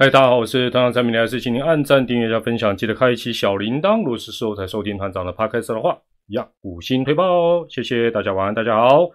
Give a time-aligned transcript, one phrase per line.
[0.00, 3.98] 嗨，大家好，我是团长陈明来，是请您按赞、订阅加分享，记得开启小铃铛。
[3.98, 5.98] 如果是时候才收听团长的 podcast 的话，
[6.28, 9.08] 一样五星推爆哦，谢谢大家，晚安，大家好，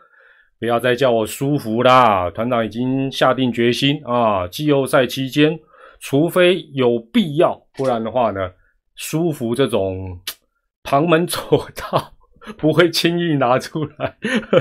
[0.60, 5.58] 不要再叫我舒服啦，团长已经下定决心啊，季后赛期间，
[6.02, 8.52] 除非有必要，不然的话呢，
[8.98, 10.20] 舒服这种
[10.84, 12.14] 旁门左道
[12.58, 14.18] 不会轻易拿出来，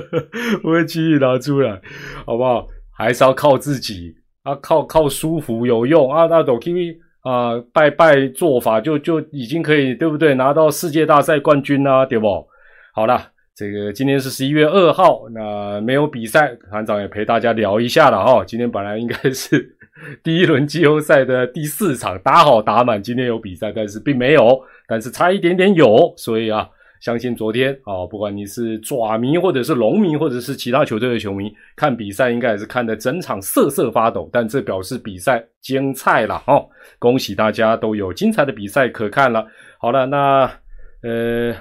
[0.63, 1.83] 不会轻易拿出来，
[2.25, 2.69] 好不好？
[2.97, 4.15] 还是要靠自己。
[4.43, 6.27] 啊，靠靠舒服有用啊！
[6.27, 10.35] 那抖 K V 啊，拜拜做法就就已经可以，对不对？
[10.35, 12.47] 拿到世界大赛冠军啊，对不？
[12.93, 18.45] 好了，这个今天是十一月二号，那没有比赛，团长也陪大家聊一下了哈。
[18.45, 19.77] 今天本来应该是
[20.25, 26.69] 第一轮季后赛的第四场，打好打满，今天有比赛，但是并没有，但是差一点点有，所以啊。
[27.03, 34.31] 相信昨天啊，不管你是爪迷，或者是龙迷，或者是其他球队的球迷，看比赛应该也是看得整场瑟瑟发抖。
[34.33, 36.65] 但这表示比赛精彩了哦！
[37.01, 39.45] 恭喜大家都有精彩的比赛可看了。
[39.81, 40.49] 好了，那
[41.03, 41.53] 呃，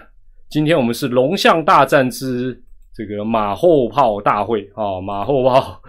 [0.48, 2.62] 今天我们是龙象大战之
[2.94, 5.82] 这个马后炮大会啊，马后炮，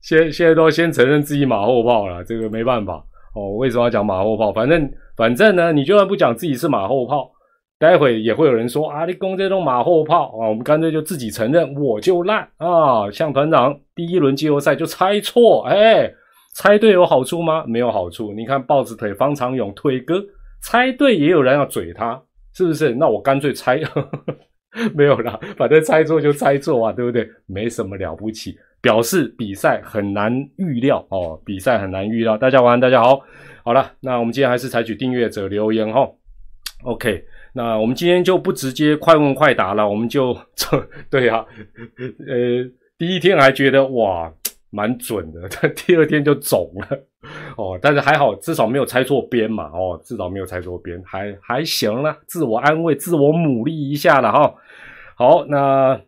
[0.00, 3.56] 现现在都先承认自己马后炮了，这个没办法哦。
[3.56, 4.50] 为什么要讲马后炮？
[4.50, 7.30] 反正反正呢，你就算不讲自己是马后炮。
[7.78, 13.10] 待会也会有人说啊，你攻这种马后炮啊，我们干脆就自己承认我就烂啊。
[13.10, 16.10] 像团长第一轮季后赛就猜错，哎，
[16.54, 17.64] 猜对有好处吗？
[17.66, 18.32] 没有好处。
[18.32, 20.24] 你看豹子腿方长勇腿哥
[20.62, 22.20] 猜对也有人要嘴他，
[22.54, 22.94] 是不是？
[22.94, 24.36] 那我干脆猜，呵 呵
[24.94, 27.28] 没有啦，反正猜错就猜错啊，对不对？
[27.44, 32.38] 没什么了不起，表示比赛很难预料哦，比赛很难预料。
[32.38, 33.20] 大家晚安，大家好，
[33.62, 36.10] 好了，那我们今天还是采取订阅者留言哈
[36.84, 37.22] ，OK。
[37.56, 40.36] 那我们今天就不直接快问快答了，我们就
[41.08, 41.42] 对啊，
[41.96, 44.30] 呃，第一天还觉得哇
[44.68, 46.98] 蛮准的，但第二天就肿了
[47.56, 47.78] 哦。
[47.80, 54.54] 但是还好，至少没有猜错边嘛哦，至少没有猜错边，还还行了，自我安慰、自我鼓励一下了哈。
[55.14, 55.98] 好，那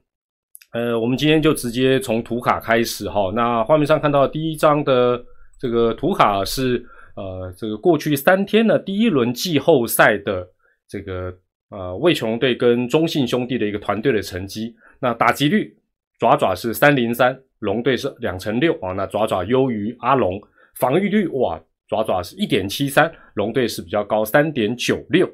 [0.74, 3.32] 呃，我们今天就直接从图卡开始哈。
[3.34, 5.18] 那画面上看到第一张的
[5.58, 6.84] 这个图卡是
[7.16, 10.46] 呃，这个过去三天的第一轮季后赛的。
[10.88, 11.32] 这个
[11.70, 15.76] 呃，魏琼队跟中信兄弟的一个团队的成绩，那打击率
[16.18, 20.40] 爪爪是三零三，龙队是两成六啊，那爪爪优于阿龙。
[20.76, 25.26] 防御率哇，爪爪是一点七三，龙队是比较高三点九六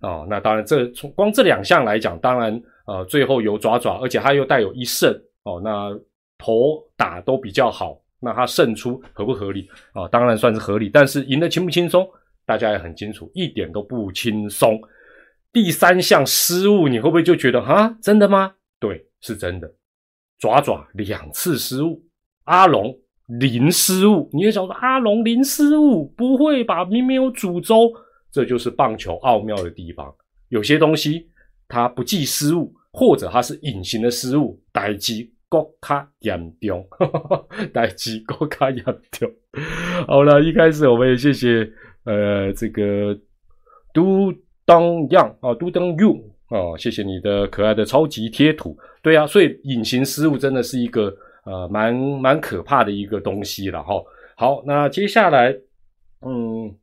[0.00, 0.24] 啊。
[0.28, 5.12] 那当然，这从光这两项来讲，当然呃，最后有爪爪，而且他又带有一胜
[5.44, 5.90] 哦，那
[6.38, 10.06] 头打都比较好，那他胜出合不合理啊？
[10.08, 12.08] 当然算是合理，但是赢得轻不轻松？
[12.44, 14.80] 大家也很清楚，一点都不轻松。
[15.52, 18.54] 第三项失误，你会不会就觉得啊，真的吗？
[18.80, 19.70] 对，是真的。
[20.38, 22.02] 爪爪两次失误，
[22.44, 24.30] 阿龙零失误。
[24.32, 26.84] 你也想说阿龙零失误，不会吧？
[26.86, 27.92] 明明有主轴，
[28.32, 30.12] 这就是棒球奥妙的地方。
[30.48, 31.28] 有些东西
[31.68, 36.88] 它不计失误，或者它是隐形的失误，待机国卡严重，
[37.72, 39.30] 待机国卡严重。
[40.06, 41.70] 好了，一开始我们也谢谢。
[42.04, 43.16] 呃，这个
[43.94, 44.32] 都
[44.64, 46.18] 当样啊，都当 you
[46.48, 48.76] 啊，谢谢你的可爱的超级贴图。
[49.02, 51.14] 对啊，所以隐形失误真的是一个
[51.44, 53.94] 呃蛮蛮可怕的一个东西了哈。
[54.36, 55.54] 好，那接下来
[56.26, 56.74] 嗯，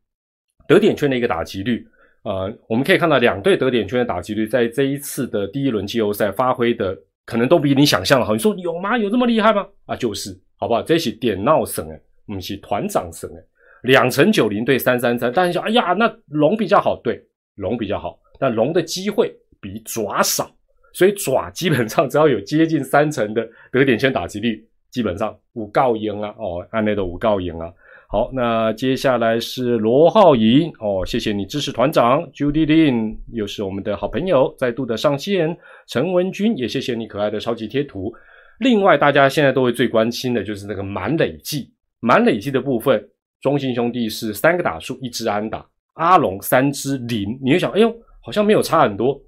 [0.68, 1.88] 得点圈的一个打击率
[2.24, 8.34] 呃，我们可以看到两队得点圈的打击率在这一次的第一轮季后赛发挥的可能都比你想象的好。
[8.34, 8.98] 你说有吗？
[8.98, 9.66] 有这么厉害吗？
[9.86, 10.82] 啊，就是好不好？
[10.82, 13.40] 这是点闹神哎，不是团长神哎。
[13.84, 17.22] 两成九零对三三三，大家想，哎呀，那龙比较好，对，
[17.56, 20.50] 龙比较好，但龙的机会比爪少，
[20.94, 27.72] 所以爪基本上只要有接近三成的得点圈打击率，基本上五告赢啊，哦，按内的五告赢啊。
[28.12, 35.56] 好，那接下来是罗浩颖，哦，谢谢你支持团长，Judy Lin 又是我们的好朋友，再度的上线，
[35.88, 38.12] 陈文君也谢谢你可爱的超级贴图。
[38.60, 43.00] 另外，大家现在都会最关心的就是那个满累计，满累计的部分。
[43.42, 49.20] 中信兄弟是三个打数，一支安打，阿龙三支零，你会想，哎呦，好像没有差很多。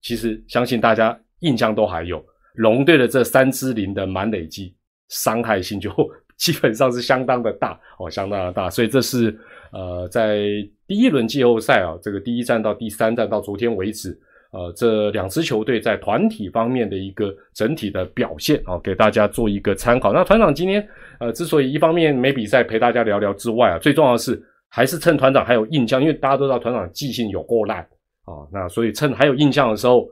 [0.00, 4.74] 其实相信大家印象都还有，龙队的这三支零的满累计
[5.08, 5.90] 伤害性就
[6.38, 8.70] 基本上是相当的大哦，相当的大。
[8.70, 9.36] 所以这是
[9.72, 10.38] 呃，在
[10.86, 14.18] 第一轮季后赛啊，这个第一站到第三站到昨天为止。
[14.50, 20.10] 呃，这两支球队在团体方面的一个整体的表现啊，给大家做一个参考。
[20.10, 20.88] 那团长今天
[21.18, 27.78] 呃，之所以一方面没比赛陪大家聊聊之外啊，最重要的是还是趁团长还有印象，因为大家都知道团长记性有够烂
[28.24, 30.06] 啊，那所以趁还有印象的时候，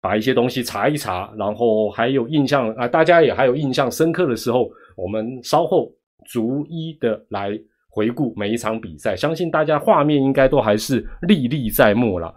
[0.00, 5.90] 把一些东西查一查，然后还有印象啊，大家也还有印象深刻的时候，我们稍后
[6.26, 7.58] 逐一的来
[7.88, 12.32] 回顾每一场比赛，相信大家画面应该都还是历历在目了。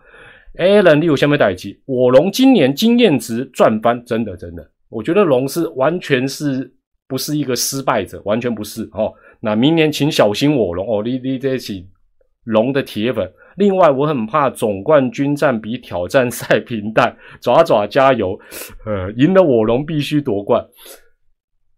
[0.57, 6.71] Allen 有下面代记，我龙今年经验值赚翻，真的真的，我觉得龙是完全是
[7.07, 9.13] 不是一个失败者，完全不是哦。
[9.39, 11.87] 那明年请小心我龙哦，你你这起
[12.43, 13.31] 龙的铁粉。
[13.55, 18.37] 另外，我很怕总冠军战比挑战赛平淡， 爪爪加油，
[18.85, 20.63] 呃，赢了我龙必须夺冠。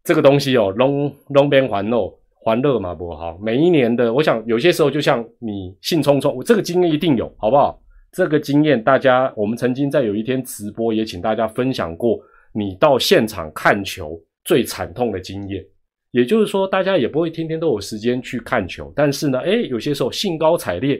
[0.03, 2.11] 这个东西哦，龙龙边环乐
[2.41, 3.37] 欢乐嘛不好。
[3.41, 7.79] 每一年的，我想有些时候就像你兴冲冲，我这个经验一定有，好不好？
[8.11, 12.19] 这个经验大家，我们曾经在有一天直播也请大家分享过，
[12.53, 15.63] 你到现场看球最惨痛的经验。
[16.09, 20.99] 也就是说，大家也不会天天都有时间去看球，但是呢，诶，有些时候兴高采烈。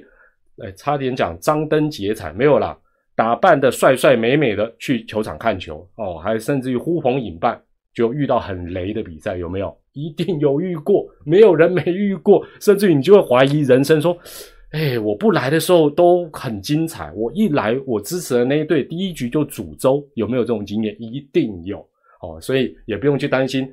[0.64, 2.78] 哎，差点讲张灯结彩没有啦，
[3.16, 7.60] 打扮的帅帅美美的去球场看球哦，还甚至于呼朋引伴，
[7.92, 9.76] 就遇到很雷的比赛，有没有？
[9.94, 14.16] 一定有遇过，没有人没遇过，甚至于你就会怀疑人生，说，
[14.72, 20.96] 哎，我不来的时候都很精彩，我一来，我支持的那一队第一局就煮粥，有没有这种经验？
[21.00, 21.84] 一定有
[22.22, 23.70] 哦，所以也不用去担心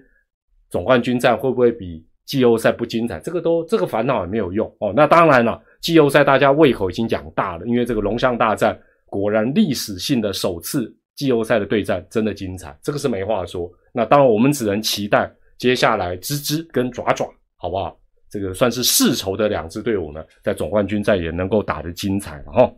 [0.70, 4.92] 总冠军战会不会比季后赛不精彩，这个都这个烦恼也没有用哦。
[4.94, 5.62] 那当然了。
[5.82, 13.70] 季后赛大家胃口已经讲大了，因为这个龙象大战果然历史性的首次季后赛的对战真的精彩，这个是没话说。
[13.92, 17.96] 那当然我们只能期待接下来吱吱跟爪爪好不好？
[18.28, 22.72] 这个算是世仇的两支队伍呢，在总冠军赛也能够打得精彩了哈。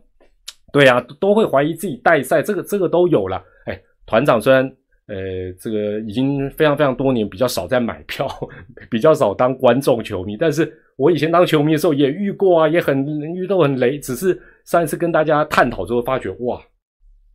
[0.71, 3.43] 对啊，都会怀疑自己带赛，这个这个都有了。
[3.65, 4.71] 哎，团长虽然
[5.09, 8.27] 呃这个已经非常非常多年比较少在买票，
[8.89, 10.71] 比较少当观众球迷，但是。
[10.99, 13.97] 我以前当球迷的时候也遇过啊，也很遇到很雷。
[13.97, 16.61] 只是上一次跟大家探讨之后，发觉哇，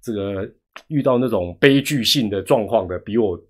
[0.03, 0.47] 这个
[0.89, 3.41] 遇到那种悲剧性的状况的，比我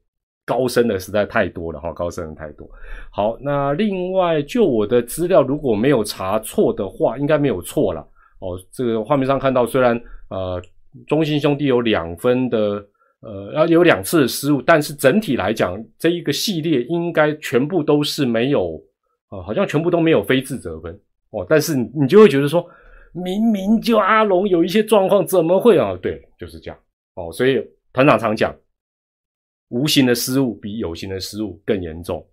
[0.47, 2.65] 高深的实在太多了哈，高深的太多。
[3.11, 8.01] 好，那另外就我的资料，如果没有查错的话，应该没有错了
[8.39, 8.57] 哦。
[8.71, 10.63] 这个画面上看到，虽然呃
[11.09, 12.81] 中信兄弟有两分的
[13.25, 18.83] 呃，然后有两次的失误，但是整体来讲，这一个系列应该全部都是没有。
[19.31, 20.97] 哦，好像全部都没有非自责分
[21.31, 22.65] 哦，但是你你就会觉得说，
[23.13, 25.99] 明明就阿龙有一些状况，怎么会啊？
[26.01, 26.79] 对，就是这样
[27.15, 27.33] 哦。
[27.33, 27.61] 所以
[27.93, 28.55] 团长常讲，
[29.71, 32.25] 无形的失误比有形的失误更严重，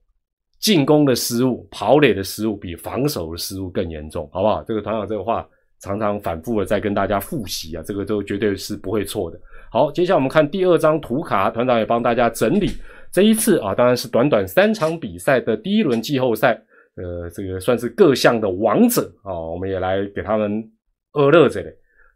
[0.60, 4.62] 进攻的失误、跑垒的失误比防守的失误更严重，好不好？
[4.64, 5.48] 这个团长这个话
[5.80, 9.40] 常常反复的在跟大家复习啊，这个都绝对是不会错的。
[9.72, 12.72] 好，接下来我们看第二张图卡，团长也帮大家整理
[13.10, 16.62] 这一次啊，当然是短短三场比赛的第一轮季后赛。
[16.98, 20.62] 呃，这个算是各项的王者啊，我们也来给他们
[21.14, 21.68] 二乐这里。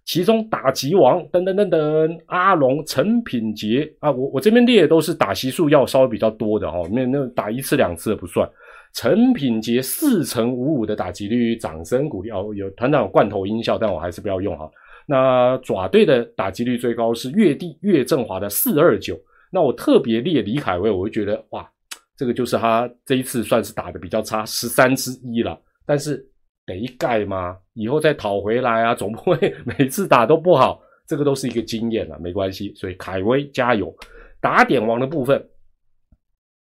[0.04, 8.48] 其中打击王等等等等，阿龙、陈品杰啊，我我这边列的都是打席数要稍微比较多的哦，那那打一次两次的不算。
[8.94, 12.54] 陈品杰四乘五五的打击率，掌声鼓励哦。
[12.54, 14.70] 有团长有罐头音效，但我还是不要用哈。
[15.08, 19.20] 那爪队的打击率最高是岳地岳振华的四二九，
[19.52, 21.70] 那我特别列李凯威，我会觉得哇。
[22.18, 25.60] 这个就是他这一次算是打的比较差，十三之一了。
[25.86, 26.26] 但是
[26.66, 27.58] 得盖吗？
[27.74, 30.82] 以后再讨回来啊，总不会 每次打都不好。
[31.06, 32.74] 这个都是一个经验了，没关系。
[32.74, 33.94] 所以凯威加油！
[34.40, 35.46] 打点王的部分，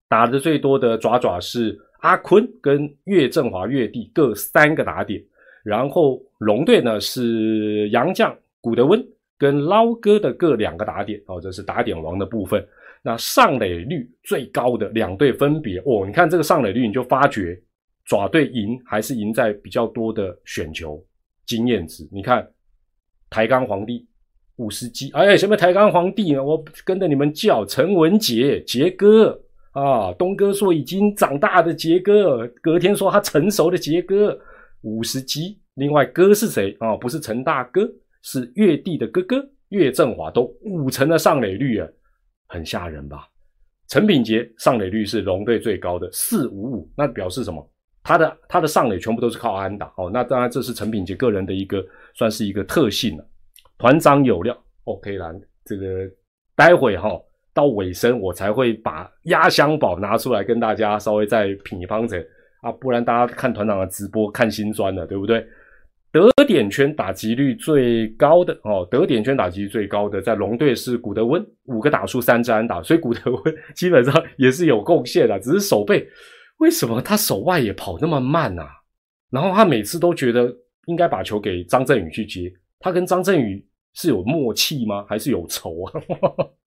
[0.09, 5.23] 打的最多的爪爪是阿坤跟岳振华、岳帝各三个打点。
[5.63, 9.03] 然后龙队呢是杨将古德温
[9.37, 11.19] 跟捞哥的各两个打点。
[11.25, 12.63] 哦，这是打点王的部分。
[13.01, 17.59] 那上垒率最高的两队分别哦，你看这个上垒率，你就发觉
[18.05, 21.03] 爪队赢还是赢在比较多的选球
[21.45, 22.07] 经验值。
[22.13, 22.47] 你看
[23.29, 24.07] 抬杠皇帝
[24.55, 26.41] 五十击，哎，什么抬杠皇帝呢？
[26.41, 29.37] 我跟着你们叫陈文杰杰哥
[29.71, 34.39] 啊，东哥说已经长大的杰哥，隔天说他成熟的杰哥
[34.83, 35.59] 五十击。
[35.73, 36.95] 另外哥是谁啊？
[36.95, 37.81] 不是陈大哥，
[38.21, 41.87] 是岳帝的哥哥岳振华，都五成的上垒率啊。
[42.47, 43.27] 很吓人吧？
[43.87, 47.67] 陈品杰上垒率是龙队最高的四五五，那表示什么？
[48.03, 50.09] 他的他的上垒全部都是靠安打哦。
[50.11, 53.25] 那当然这是陈品杰个人的一个算是一个特性了。
[53.77, 55.33] 团长有料，OK 啦。
[55.65, 56.09] 这个
[56.55, 57.09] 待会哈
[57.53, 62.27] 到尾声我才会把压箱宝拿出来跟大家稍微再品一方子
[62.63, 65.45] 啊，不然大家看团长的直播看心酸了，对不对？
[66.11, 76.07] 得点圈打击率最高的哦，得点圈打击率最高的在龙队是古德温，五个打数三支安打，所以古德温基本上也是有贡献的，只是手背
[76.59, 78.67] 为什么他手外也跑那么慢啊？
[79.31, 80.55] 然后他每次都觉得
[80.85, 83.65] 应该把球给张振宇去接，他跟张振宇
[83.95, 85.03] 是有默契吗？
[85.09, 85.93] 还是有仇啊？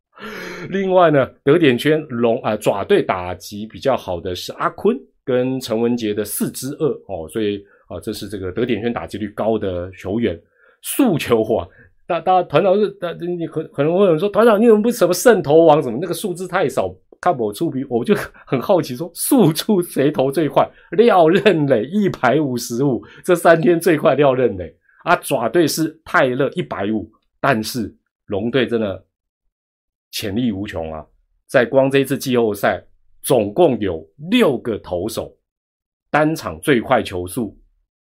[0.71, 10.41] 另外呢，得点圈龙啊爪队打击比较好的是阿坤跟陈文杰的四之二哦，所以啊，这是这个得点圈打击率高的球员。
[10.83, 11.69] 速球王，
[12.07, 18.15] 大大团长是，大你可可能会有人说，团长你怎么不什么胜投王什么那个数字太少，看我出比，我就
[18.47, 20.71] 很好奇说，速出谁投最快？
[20.93, 27.93] 廖任磊一百五十五，这三天最快廖任磊啊，爪队是泰勒一百五，但是
[28.27, 29.05] 龙队真的
[30.13, 31.05] 潜力无穷啊，
[31.49, 32.81] 在光这一次季后赛，
[33.27, 35.37] 总共有六个投手
[36.11, 37.61] 单场最快球速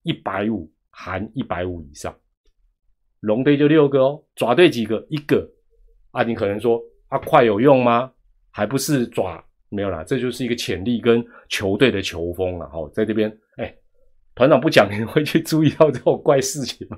[0.04, 2.16] 一百五，含一百五以上。
[3.18, 5.04] 龙队就六个哦，爪队几个？
[5.10, 5.44] 一个
[6.12, 6.22] 啊！
[6.22, 8.12] 你可能说啊，快有用吗？
[8.52, 12.68] 还不是爪没有啦，这就是一个潜力跟球队的球风了。
[12.68, 13.74] 好，在这边，哎，
[14.36, 16.96] 团长不讲，你会去注意到这种怪事情吗？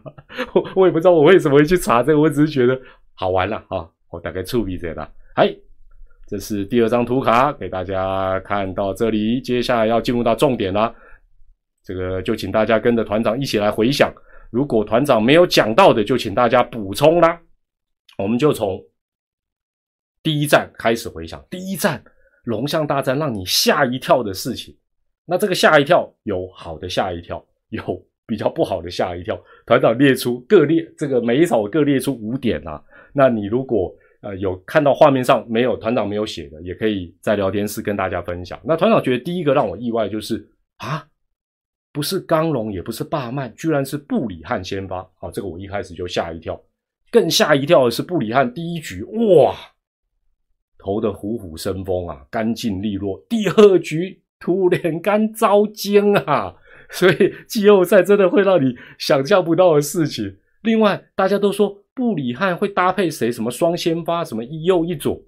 [0.54, 2.78] 我 我也不知道我为什么会去查这个，我只是觉得
[3.14, 3.88] 好玩了啊！
[4.10, 5.10] 我大概触笔这啦。
[5.36, 5.56] 哎，
[6.30, 10.94] 这是第二张图卡，给大家看到这里，接下来要进入到重点啦。
[11.82, 14.14] 这个就请大家跟着团长一起来回想。
[14.52, 17.36] 如果团长没有讲到的，就请大家补充啦。
[18.16, 18.80] 我们就从
[20.22, 21.44] 第一站开始回想。
[21.50, 22.00] 第一站
[22.44, 24.72] 龙象大战让你吓一跳的事情，
[25.26, 27.82] 那这个吓一跳有好的吓一跳，有
[28.24, 29.36] 比较不好的吓一跳。
[29.66, 32.80] 团长列出各列这个每一场各列出五点啊。
[33.12, 38.60] 那你如果呃有看到画面上没有团长没有写的，也可以在聊天室跟大家分享。
[38.64, 41.06] 那团长觉得第一个让我意外就是啊。
[41.92, 45.02] 不是刚龙，也不是霸曼，居然是布里汉先发。
[45.16, 46.56] 好，这个我一开始就吓一跳。
[47.10, 49.56] 更吓一跳的是布里汉第一局，哇，
[50.78, 53.20] 投的虎虎生风啊，干净利落。
[53.28, 56.54] 第二局突然干遭惊啊，
[56.90, 60.36] 所以季后赛真的会让你想象不到的事情。
[60.62, 63.30] 另外，大家都说布里汉会搭配谁？
[63.30, 64.24] 什么双先发？
[64.24, 65.20] 什么一右一左？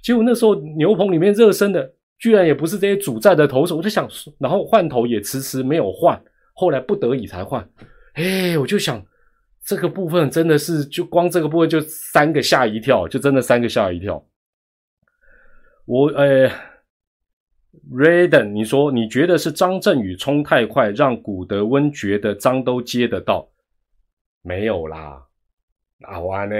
[0.00, 1.94] 结果那时候牛棚里面热身的。
[2.22, 6.22] 居然也不是这些主战的投手，我就想，然后换头也迟迟没有换，
[6.54, 7.68] 后来不得已才换。
[8.12, 9.04] 哎，我就想，
[9.66, 14.24] 这个部分真的是，就光这个部分就三个吓一跳，就真的三个吓一跳。
[15.84, 16.46] 我，呃
[17.90, 23.50] r a d e n 你说你觉得是张振宇冲太快，让古德温觉得张都接得到？
[24.42, 25.20] 没有啦，
[26.02, 26.56] 哪完呢？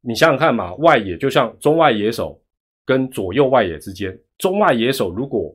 [0.00, 2.40] 你想想看嘛，外野就像中外野手
[2.84, 4.16] 跟左右外野之间。
[4.38, 5.54] 中外野手如果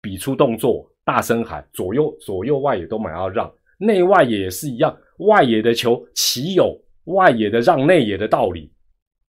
[0.00, 8.72] 比出动作，大声喊，左右左右外野都蛮要让，内外野也是一样，外野的球岂有外野的让内野的道理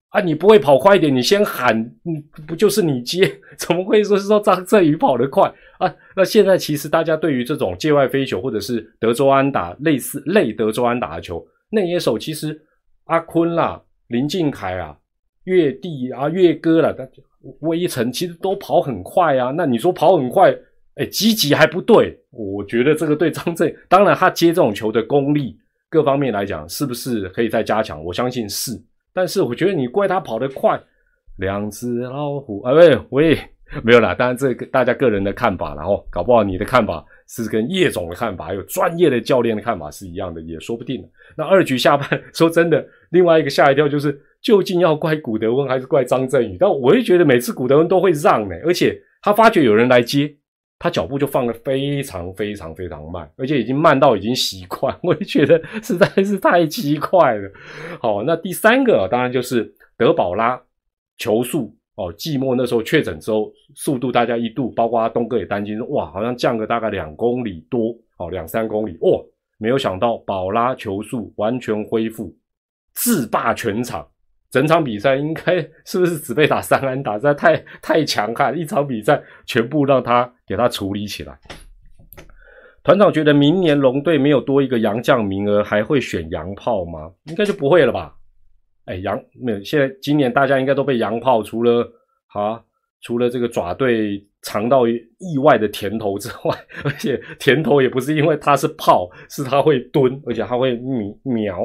[0.10, 0.22] 啊？
[0.22, 3.40] 你不会跑快一点，你先喊，你不就是你接？
[3.58, 5.94] 怎么会说是说张振宇跑得快啊？
[6.16, 12.62] 那现在其实大家对于这种界外飞球或者是德州安打类似类德州安打的球，内野手其实
[13.06, 14.96] 阿坤啦、林敬凯啊、
[15.46, 16.96] 岳帝啊、岳哥了，
[17.62, 20.56] 微尘其实都跑很快啊，那你说跑很快，
[20.96, 25.58] 哎，积极还不对，我觉得这个对张震，当然他接这种球的功力
[25.90, 28.04] 各方面来讲，是不是可以再加强？
[28.04, 28.72] 我相信是，
[29.14, 30.80] 但是我觉得你怪他跑得快，
[31.38, 33.40] 两只老虎，哎喂喂，
[33.84, 41.04] 没有啦，当然这个大家个人的看法，然后搞不好你的看法是跟叶总的看法，还有专业的教练的看法是一样的，也说不定。
[41.36, 44.22] 那二局下半， 说真的，另外一个吓一跳就是。
[44.42, 46.58] 究竟要怪古德温还是怪张振宇？
[46.60, 50.36] 但我会觉得每次古德温都会让呢，而且他发觉有人来接，
[50.80, 54.98] 他脚步就放得非常非常非常慢，而且已经慢到已经习惯。
[55.06, 57.52] 我就觉得实在是太奇怪了。
[58.00, 60.60] 好，那第三个当然就是德保拉
[61.20, 69.20] 球速哦，季末那时候确诊之后，速度大家一度，包括东哥也担心说，哇，好像降个大概两公里多，哦，两三公里，哇，
[69.58, 72.36] 没有想到保拉球速完全恢复，
[72.94, 74.08] 自霸全场。
[74.50, 77.14] 整场比赛应该是不是只被打三安打？
[77.14, 81.40] 实在太太强悍，一场比赛全部让他给他处理起来。
[82.84, 87.12] 团长觉得明年龙队没有多一个洋将名额，还会选洋炮吗？
[87.26, 88.14] 应该就不会了吧？
[88.92, 91.90] 哎，洋没有，现在今年大家应该都被洋炮，除了
[92.34, 92.62] 啊。
[93.04, 100.80] 除了这个爪队尝到意外的甜头之外，而且甜头也不是因为它是炮，是它会蹲，而且它会
[101.24, 101.64] 瞄，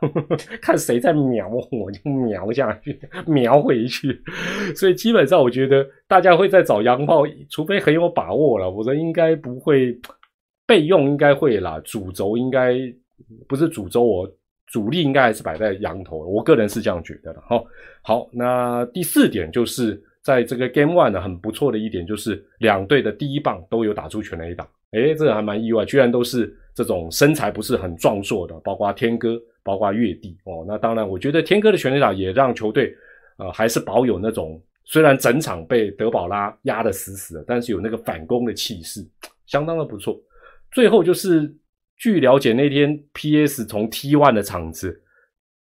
[0.62, 4.22] 看谁在瞄我就瞄下去，瞄回去。
[4.74, 9.94] 所以基本上我觉得大家会在找洋炮，除非很有把握了，否则应该不会
[10.66, 11.78] 备用，应该会啦。
[11.84, 12.74] 主轴应该
[13.46, 14.26] 不是主轴，我
[14.70, 17.42] 主力应该还是摆在羊头，我个人是这样觉得的。
[17.46, 17.64] 好，
[18.02, 20.02] 好，那第四点就是。
[20.22, 30.62] 在这个 Game One 呢，很不错的一点就是两队的第一棒都有打出全垒打，诶，这个还蛮意外，居然都是这种身材不是很壮硕的，包括天哥，包括月帝哦。
[30.68, 32.94] 那当然，我觉得天哥的全垒打也让球队
[33.38, 39.02] 呃还是保有那种虽然整场被德保拉压得死死的，但是有那个反攻的气势，
[39.46, 40.20] 相当的不错。
[40.70, 41.50] 最后就是
[42.00, 43.62] 据了解，那天 P.S.
[43.66, 45.02] 从 T1 的场子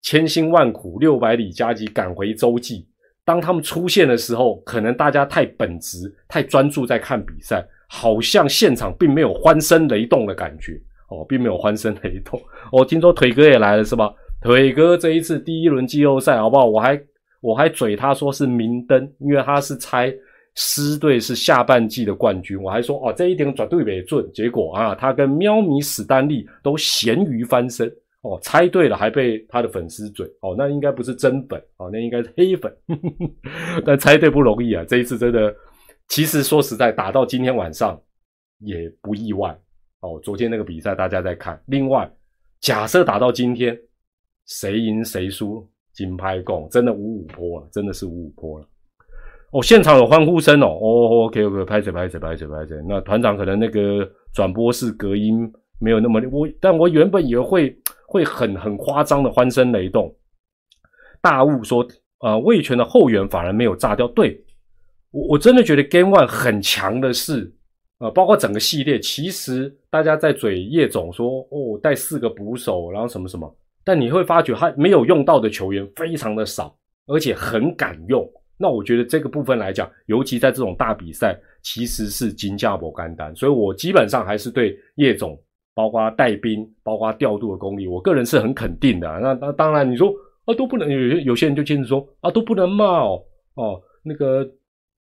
[0.04, 2.88] 千辛万苦六百里加急赶回洲际，
[3.26, 10.80] 当他们出现的时候，可能大家太本职、太专注在看比赛，好像现场并没有欢声雷动的感觉
[11.10, 12.40] 哦，并没有欢声雷动。
[12.72, 14.14] 哦，听说腿哥也来了是吧？
[14.40, 16.68] 腿哥这一次第一轮季后赛好不好？
[16.68, 17.02] 我还
[17.42, 20.14] 我还嘴他说是明灯，因为他是猜
[20.58, 22.62] 狮队是下半季的冠军。
[22.62, 24.30] 我还说哦这一点绝对没准。
[24.34, 27.88] 结果啊，他跟喵咪史丹利都咸鱼翻身
[28.24, 32.76] 哦，猜对了还被他的粉丝嘴哦，那应该不是真粉哦，那应该是黑粉。
[33.86, 35.56] 但猜对不容易啊，这一次真的，
[36.10, 37.98] 其实说实在打到今天晚上
[38.60, 39.58] 也不意外
[40.02, 40.20] 哦。
[40.22, 42.12] 昨天那个比赛大家在看，另外
[42.60, 43.80] 假设打到今天。
[44.50, 48.66] 谁赢谁输，金牌共真的五五坡了，真的是五五坡了。
[49.52, 52.76] 哦，现场有欢呼声哦，哦，OK OK，拍着拍着拍着拍着。
[52.88, 55.50] 那团长可能那个转播室隔音
[55.80, 57.78] 没有那么我，但我原本以为会
[58.08, 60.14] 会很很夸张的欢声雷动。
[61.22, 61.88] 大雾说，
[62.20, 64.06] 呃，魏权的后援反而没有炸掉。
[64.10, 64.44] 对
[65.12, 67.50] 我我真的觉得 Game One 很强的是，
[68.00, 73.56] 呃，包括整个系列，其实大家在嘴叶总说，哦，带四个捕手，然后什么什么。
[73.86, 76.76] 但你会发觉他没有用到的球员非常的少，
[77.06, 78.30] 而且很敢用。
[78.58, 83.36] 那我觉得这个部分来讲，尤其在这种大比赛，其实是金价博干单。
[83.36, 85.40] 所以我基本上还是对叶总，
[85.76, 89.08] 包括带兵，包括调度的功力，我个人是很肯定的。
[89.22, 90.12] 那那当然，你说
[90.46, 93.22] 啊都不能有些有些人就坚持说啊都不能骂哦
[93.56, 93.82] 哦。
[94.04, 94.50] 那个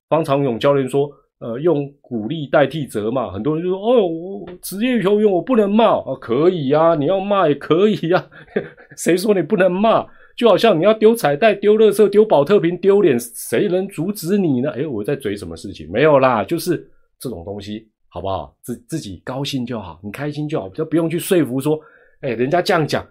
[0.10, 1.10] 方长勇教练说。
[1.40, 8.28] 呃，用鼓励代替责骂，很多人就说：“哦，我职业球员我不能骂啊，可以呀，你要骂也可以呀，
[8.98, 10.04] 谁说你不能骂？
[10.38, 14.70] 就好像你要丢彩带、丢垃圾、丢保特瓶丢脸，谁能阻止你呢？
[14.70, 15.92] 哎，我在嘴什么事情？
[15.92, 18.56] 没有啦，就是这种东西，好不好？
[18.62, 21.80] 自自己高兴就好，你开心就好，就不用去说服说，
[22.22, 23.04] 哎，人家这样讲，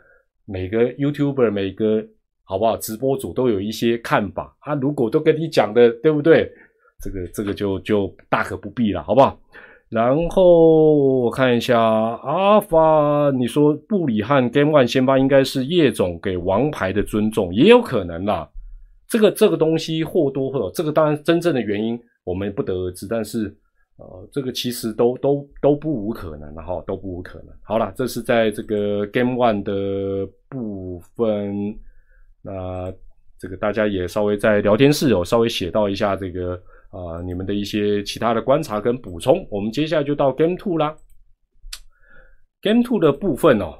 [0.45, 2.07] 每个 YouTuber、每个
[2.45, 6.51] 好不好直播主都有一些看法，他如果都跟你讲的，对不对？”
[7.03, 9.39] 这个这个就就大可不必了，好不好？
[9.89, 18.51] 然后我看一下阿发，你说布里汉 Game One 先发应该是叶总给王牌的尊重，也有可能啦。
[19.07, 23.57] 这个这个东西或多或少，这个当然真正的原因我们不得而知，但是
[23.99, 27.49] 呃，这个其实都都都不无可能，哈，都不无可能。
[27.63, 31.79] 好了，这是在这个 Game One 的部分，
[32.43, 32.93] 那
[33.39, 36.61] 这个大家也稍微在聊天室有稍微写到一下这个。
[36.97, 40.97] 啊，你们的一些其他的观察跟补充，我们接下来就到 Game Two 啦。
[42.63, 43.79] Game Two 的部分哦，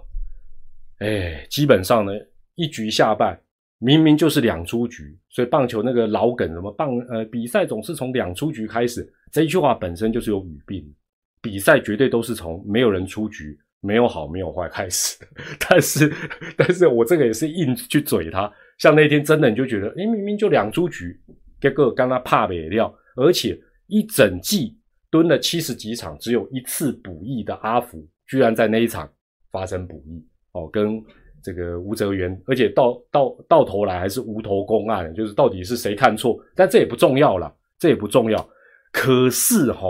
[0.99, 2.13] 哎，基本上呢，
[2.55, 3.41] 一局下半
[3.79, 10.95] 明明就是两出局，所以棒球那个老梗什么棒呃，比赛总是从两出局开始，这一句话本身就是有语病。
[11.43, 15.17] 比赛绝对都是从没有人出局，没有好没有坏开始。
[15.61, 16.13] 但是，
[16.57, 21.17] 但是我这个也是硬去嘴他，像那天真的你就觉得，哎，明明就两出局。
[21.61, 24.79] 结果刚刚怕没料，而且一整季
[25.11, 29.13] 蹲了七十几场，只有一次补役的阿福，居然在那一场
[29.51, 31.03] 发生补役哦，跟
[31.43, 36.39] 这个吴泽源，而且到到到头来还是无头公案，就是到底是谁看错？
[36.55, 38.49] 但这也不重要了，这也不重要。
[38.93, 39.89] 可是哈，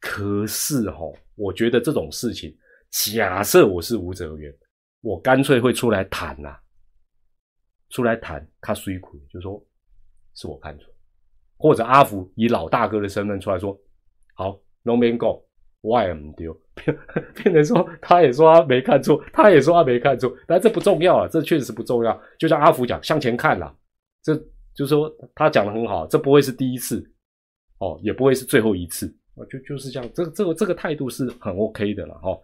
[0.00, 1.00] 可是哈，
[1.34, 2.56] 我觉得这种事情，
[2.90, 4.52] 假设我是吴泽源，
[5.02, 6.56] 我干脆会出来谈呐，
[7.90, 9.62] 出来谈他水苦，就说
[10.34, 10.95] 是我看错。
[11.58, 13.76] 或者阿福以老大哥的身份出来说
[14.36, 15.42] ：“好，No man go，
[15.80, 16.54] 我也唔丢。
[17.34, 22.20] ”变成说他也说他没看错，他也说他没看错，但这不重要啊，这确实不重要。
[22.38, 23.74] 就像阿福讲，向前看啦，
[24.22, 24.34] 这
[24.74, 27.02] 就是说他讲的很好，这不会是第一次
[27.78, 29.08] 哦，也不会是最后一次
[29.50, 32.38] 就就是这样，这个这个这个态度是很 OK 的了哈。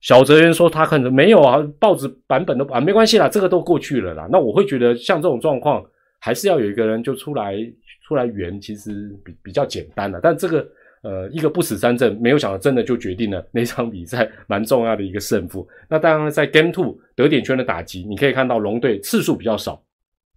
[0.00, 4.28] 小泽人说他可能没有啊，报纸版本都啊没关系啦，这个都过去了啦。
[4.30, 5.82] 那我会觉得像这种状况，
[6.20, 7.56] 还是要有一个人就出来。
[8.06, 10.68] 出来圆其实比比较简单的，但这个
[11.02, 15.66] 呃一个不死三阵，没有想到真的就决定了那场比赛蛮重要的一个胜负。
[15.88, 19.82] 那当然在 Game Two 得点圈的打击，你可以看到龙队次数比较少，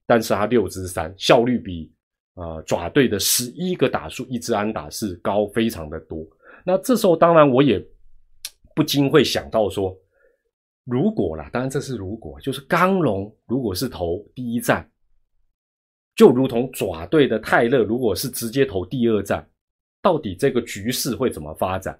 [0.05, 1.91] 但是他六支三效率比
[2.35, 6.25] 啊爪队的十一个打数一支安打是高非常的多。
[6.65, 7.85] 那这时候当然我也
[8.73, 9.93] 不禁会想到说，
[10.85, 14.89] 如果啦，当然这是如果，就是刚龙如果是投第一战。
[16.17, 19.47] 就如同爪队的泰勒，如果是直接投第二战，
[20.01, 21.97] 到底这个局势会怎么发展？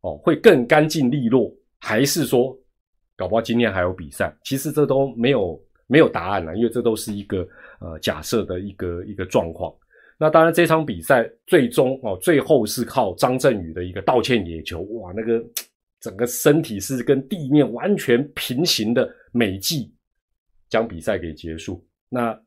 [0.00, 2.58] 哦，会更干净利落，还是说
[3.14, 4.34] 搞不好今天还有比赛？
[4.42, 7.46] 其实这都没有没有答案了，因为这都是一个
[7.78, 9.72] 呃假设的一个一个状况。
[10.18, 15.44] 那当然，这场比赛最终哦，最后是靠张振宇的一个道歉野球，哇，那个
[16.00, 19.92] 整个身体是跟地面完全平行的美技，
[20.70, 21.86] 将比赛给结束。
[22.08, 22.38] 那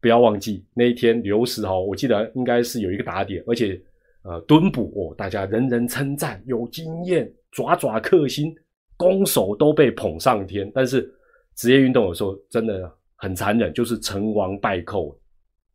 [0.00, 3.80] 不要忘记那一天刘石豪，我记得应该是有一个打点，而且
[4.22, 8.54] 呃蹲捕哦，大家人人称赞有经验，爪爪克星，
[8.96, 10.70] 攻守都被捧上天。
[10.74, 11.12] 但是
[11.56, 15.18] 职业运动有时候真的很残忍，就是成王败寇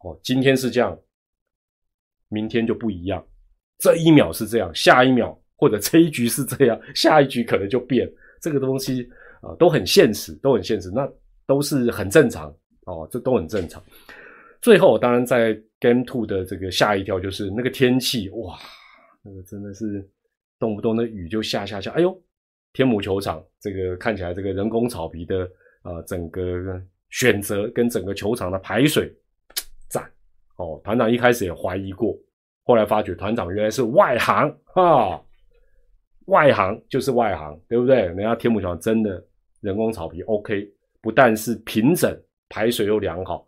[0.03, 0.17] 哦。
[0.23, 0.97] 今天是这样。
[2.29, 3.23] 明天就不一样，
[3.77, 8.11] 这一秒是这样，下一秒或者这一局是这样，下一局可能就变。
[8.41, 9.07] 这个东西
[9.41, 11.07] 啊，都很现实，都很现实，那
[11.45, 12.51] 都是很正常
[12.85, 13.81] 哦，这都很正常。
[14.61, 18.57] 最后，当然在 Game Two 的这个吓一跳，就是那个天气，哇，
[19.23, 20.09] 那个真的是
[20.57, 21.91] 动不动那雨就下下下。
[21.91, 22.17] 哎呦，
[22.71, 25.49] 天母球场这个看起来这个人工草皮的
[25.81, 29.13] 啊，整个选择跟整个球场的排水。
[29.89, 30.09] 赞
[30.55, 32.17] 哦，团长一开始也怀疑过，
[32.63, 35.21] 后来发觉团长原来是外行啊，
[36.27, 37.97] 外行就是外行，对不对？
[37.97, 39.21] 人家天母桥真的
[39.59, 42.17] 人工草皮 OK，不但是平整，
[42.53, 43.43] 排水又良好，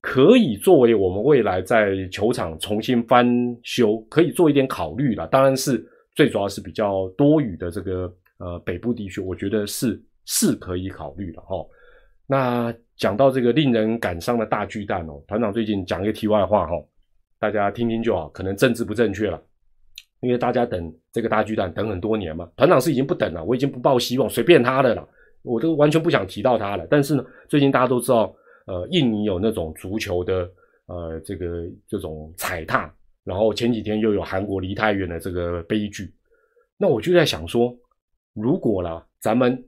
[0.00, 3.28] 可以作为我们未来在球场重新翻
[3.62, 5.26] 修，可以做一点考虑了。
[5.26, 11.62] 当然是最主要是比较多雨的这个呃北部地区，我觉得是是可以考虑的哈。
[12.26, 16.72] 那讲到这个令人感伤的大巨蛋哦，团长最近讲一个题外话哈，
[17.38, 19.38] 大家听听就好，可能政治不正确了，
[20.20, 25.06] 因为大家等这个大巨蛋等很多年嘛，团长是已经不等了，我已经不抱希望，随便他的了，
[25.42, 26.86] 我都完全不想提到他了。
[26.90, 28.34] 但是呢，最近大家都知道，
[28.66, 30.50] 呃，印尼有那种足球的
[30.86, 36.14] 呃这个这种踩踏，然后前几天又有韩国离太远的这个悲剧，
[36.76, 37.76] 那我就在想说，
[38.34, 39.62] 如果啦咱们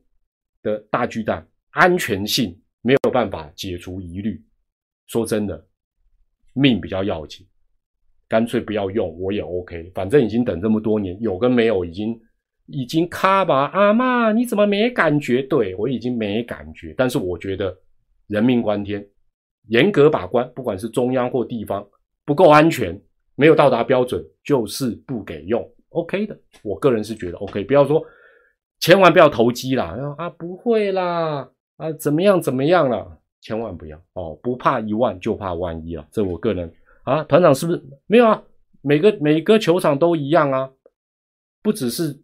[0.63, 1.47] 的大巨蛋。
[1.75, 4.39] 安全性没有办法解除疑虑，
[5.07, 5.67] 说真的，
[6.53, 7.47] 命比较要紧，
[8.29, 12.15] 干脆不要用我也 OK，反正已经等这么多年，有跟没有已经
[12.67, 13.71] 已经卡吧。
[13.73, 15.43] 阿妈你怎么没感觉？
[15.43, 17.77] 对我已经没感觉，但是我觉得
[18.29, 19.07] 人命关天，
[19.69, 21.87] 严格把关，不管是中央或地方
[22.25, 23.01] 不够安全，
[23.35, 26.39] 没有到达标准就是不给用，OK 的。
[26.63, 28.05] 我个人是觉得 OK，不要说
[28.81, 31.49] 千万不要投机啦，啊不会啦。
[31.79, 32.41] 啊，怎么样？
[32.41, 33.19] 怎么样了？
[33.41, 34.39] 千万不要哦！
[34.41, 36.07] 不怕一万，就怕万一了。
[36.13, 36.73] 这我个人
[37.03, 38.41] 啊，团长是不是没有啊？
[38.83, 40.71] 每个每个球场都一样啊，
[41.61, 42.22] 不只是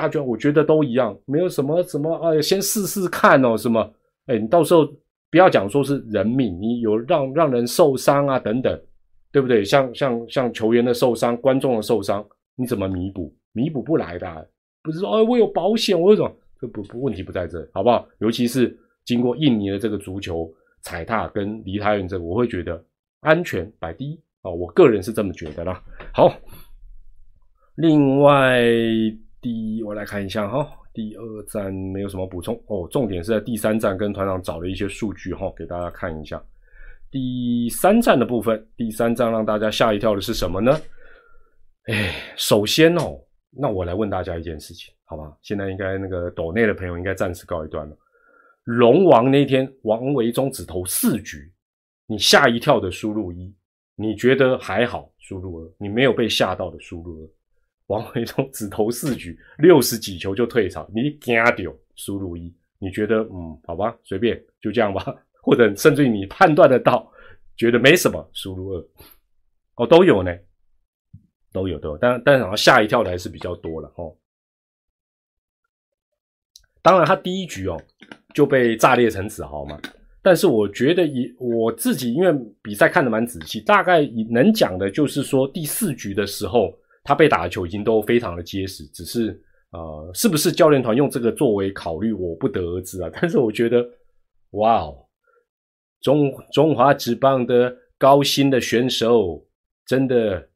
[0.00, 3.92] 大圈，我觉得都一样，没有什么什么哎，先试试看哦，什么
[4.26, 4.86] 哎，你到时候
[5.30, 8.80] 不要讲说是人命，你有让让人受伤啊等等，
[9.32, 9.64] 对不对？
[9.64, 13.34] 像像像球员的受伤，观众的受伤，你怎么弥补？
[13.52, 14.48] 弥补不来的，
[14.82, 16.32] 不是说哎，我有保险，我有什么？
[16.60, 18.06] 这不不问题不在这，好不好？
[18.20, 18.78] 尤其是。
[19.08, 22.84] 经过印尼的这个足球踩踏跟离台远这，我会觉得
[23.20, 25.82] 安全摆第一啊，我个人是这么觉得啦。
[26.12, 26.30] 好，
[27.76, 28.60] 另外
[29.40, 36.42] 第一我来看一下哈，第二站没有什么补充哦，重点是在第三站跟团长找了一些数据哈，给大家看一下。
[37.10, 40.78] 第三站的部分，第三站让大家吓一跳的是什么呢？
[41.84, 43.18] 哎，首先哦，
[43.50, 45.32] 那我来问大家一件事情，好吧？
[45.40, 47.96] 现在应该那个岛内的朋友应该暂时告一段了。
[48.64, 51.50] 龙王那天，王维忠只投四局，
[52.06, 53.54] 你吓一跳的输入一，
[53.94, 55.10] 你觉得还好？
[55.18, 57.37] 输入二，你没有被吓到的输入二。
[57.88, 65.04] 王维忠只投四局，六十几球就退场，你惊掉输入一，你觉得嗯，好吧，随便就这样吧，
[65.42, 67.12] 或者甚至于你判断得到，
[67.56, 68.88] 觉得没什么输入二，
[69.74, 70.34] 哦，都有呢，
[71.52, 74.16] 都有都有，但但好像吓一跳的还是比较多了哦。
[76.80, 77.78] 当然，他第一局哦。
[78.34, 79.80] 就被炸裂成子豪嘛？
[80.22, 86.72] 但是我觉得以我自己，因为比赛看得蛮仔细，大概能讲的就是说，第四局的时候
[87.08, 93.08] 他被打的球已经都非常的结实，只是呃，是不是教练团用这个作为考虑，我不得而知啊。
[93.18, 93.82] 但是我觉得，
[94.50, 95.08] 哇哦，
[96.02, 99.42] 中中华职棒的高薪的选手，
[99.86, 100.50] 真的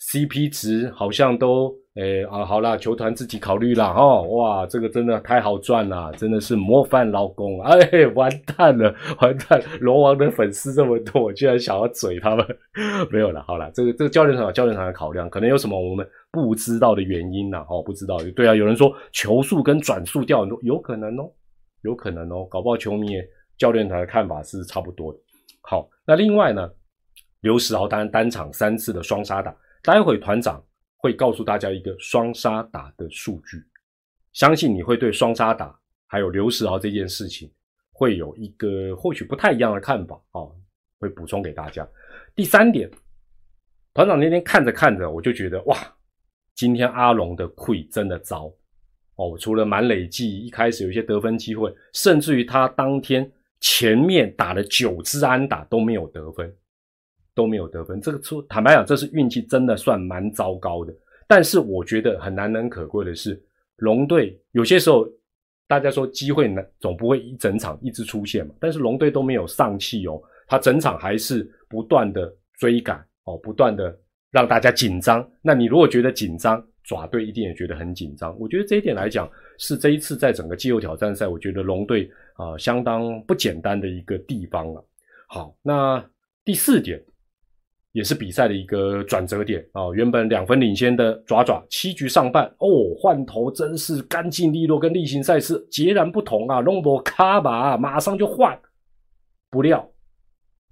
[0.00, 1.76] CP 值好像都。
[1.98, 12.46] 哎啊，好啦，球团自己考虑啦，哦，哇，这个真的太好赚了，真的是模范劳工，哎，完蛋了，完蛋，龙王的粉丝这么多，我居然想要嘴他们，
[13.10, 17.58] 没有了，好了，这个这个教练团有教练团的考量，可能有什么我们不知道的原因呢？
[17.68, 21.28] 哦，不知道，对啊，有人说球速跟转速掉很多，有可能哦，
[21.82, 23.08] 有可能哦，搞不好球迷
[23.58, 25.18] 教练团的看法是差不多的。
[25.62, 26.70] 好，那另外呢，
[27.40, 30.62] 刘石豪单单场三次的双杀打，待会团长。
[30.98, 33.64] 会告诉大家一个双杀打的数据，
[34.32, 35.74] 相信你会对双杀打
[36.06, 37.50] 还有刘石豪这件事情
[37.92, 40.42] 会有一个或许不太一样的看法啊，
[40.98, 41.88] 会补充给大家。
[42.34, 42.90] 第三点，
[43.94, 45.76] 团长那天看着看着，我就觉得哇，
[46.54, 48.52] 今天阿龙的溃真的糟
[49.16, 49.38] 哦。
[49.38, 53.30] 除了满累计一开始有一些得分机会，甚至于他当天
[53.60, 56.52] 前面打了九支安打都没有得分，
[57.38, 58.00] 都没有得分。
[58.00, 60.92] 这个出坦白讲，这是运气真的算蛮糟糕的。
[61.26, 63.40] 但是我觉得很难能可贵的是，
[63.76, 65.08] 龙队有些时候。
[65.70, 68.54] 大家说机会呢，总不会一整场一直出现嘛。
[68.58, 73.94] 但是龙队都没有丧气哦，他整场还是不断的追赶哦，不断的
[74.30, 75.20] 让大家紧张。
[75.42, 78.34] 那你如果觉得紧张，爪队一定也觉得很紧张。
[78.40, 84.82] 我觉得这一点来讲，是这一次在整个季后挑战赛，我觉得龙队啊相当不简单的一个地方了。
[85.28, 86.02] 好，那
[86.46, 86.98] 第四点。
[87.92, 89.88] 也是比赛的一个转折点啊！
[89.94, 96.60] 原本两分领先的爪爪，七局上半哦，换头真是干净利落，跟例行赛事截然不同啊！
[96.60, 98.56] 龙博卡吧，马上就换，
[99.50, 99.88] 不料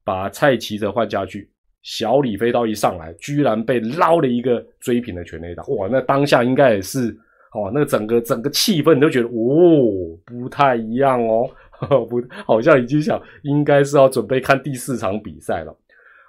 [0.05, 1.50] 把蔡奇泽换下去，
[1.83, 5.88] 小李飞刀一上来，居然被捞了一个追平的全垒打，哇！
[5.90, 7.09] 那当下应该也是
[7.55, 11.48] 哦，那个整个整个气氛都觉得哦，不太一样哦，
[12.07, 15.74] 不，好像已经想应该是要准备看第四场比赛了。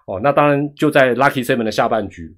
[0.07, 2.33] 哦，那当然就在 Lucky Seven 的下半局，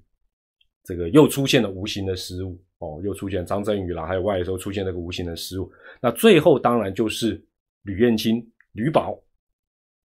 [0.82, 5.70] 这个又出现了无形的失误哦，又出现张振宇啦，还有外野时候出现那个无形的失误。
[6.00, 7.40] 那最后当然就是
[7.82, 9.16] 吕彦青、吕宝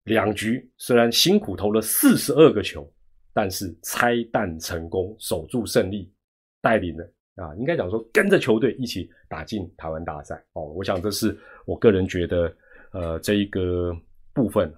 [0.05, 2.87] 两局虽然辛苦投了四十二个球，
[3.33, 6.13] 但是拆弹成功，守住胜利，
[6.61, 10.67] 带领了啊，应该讲说跟着球队一起打进台湾大赛哦。
[10.67, 12.55] 我想这是我个人觉得
[12.93, 13.97] 呃这一个
[14.35, 14.71] 部分，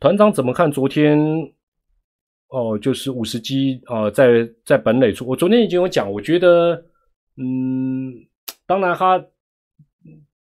[0.00, 1.16] 团长怎么看昨天？
[2.48, 5.26] 哦，就是五十击啊，在在本垒处。
[5.26, 6.74] 我昨天已经有讲，我觉得，
[7.36, 8.14] 嗯，
[8.66, 9.24] 当然他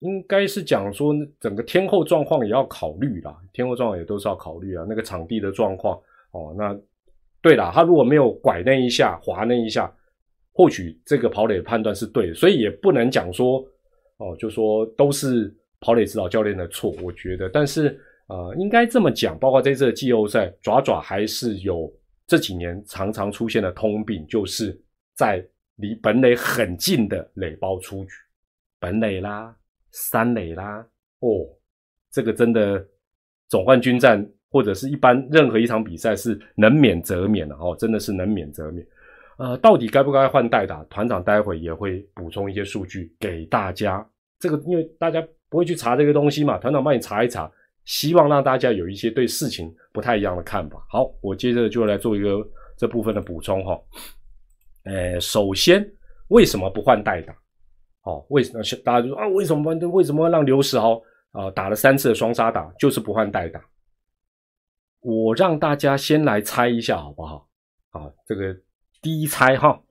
[0.00, 6.00] 应该是讲说整个天后状况也要考虑啦，天后状况也都是要考虑啊，那个场地的状况。
[6.32, 6.76] 哦，那
[7.42, 9.92] 对了，他如果没有拐那一下，滑那一下，
[10.52, 13.64] 或许这个跑垒判断是对的，所以也不能讲说，
[14.18, 16.94] 哦，就说都是跑垒指导教练的错。
[17.02, 21.92] 我觉得，但是呃，应该这么讲，包括这次的季后赛，爪爪还是有。
[22.26, 24.80] 这几年常常出现的通病，就是
[25.16, 28.12] 在离本垒很近的垒包出局，
[28.78, 29.52] 本垒啦、
[29.90, 30.86] 三垒啦，
[31.18, 31.44] 哦，
[32.12, 32.86] 这个真的
[33.48, 38.86] 总冠军战或者是一般任何一场比赛是能免则免的哦，真的是能免则免。
[39.38, 40.84] 呃，到底该不该换代打？
[40.84, 44.08] 团长待会也会补充一些数据给大家。
[44.38, 47.50] 这个因为大家不会去查这个东西嘛，团长帮你查一查。
[47.90, 50.80] 希望让大家有一些对事情不太一样的看法。
[50.88, 52.40] 好，我接着就来做一个
[52.76, 53.76] 这部分的补充哈。
[54.84, 55.84] 呃，首先
[56.28, 57.36] 为什么不换代打？
[58.02, 59.26] 哦，为什么大家就说啊？
[59.26, 63.60] 为什么为什么让刘世豪啊打了三次的双杀打，就是不换代打？
[65.00, 67.48] 我让大家先来猜一下好不好？
[67.90, 68.56] 啊，这个
[69.02, 69.82] 第一猜哈。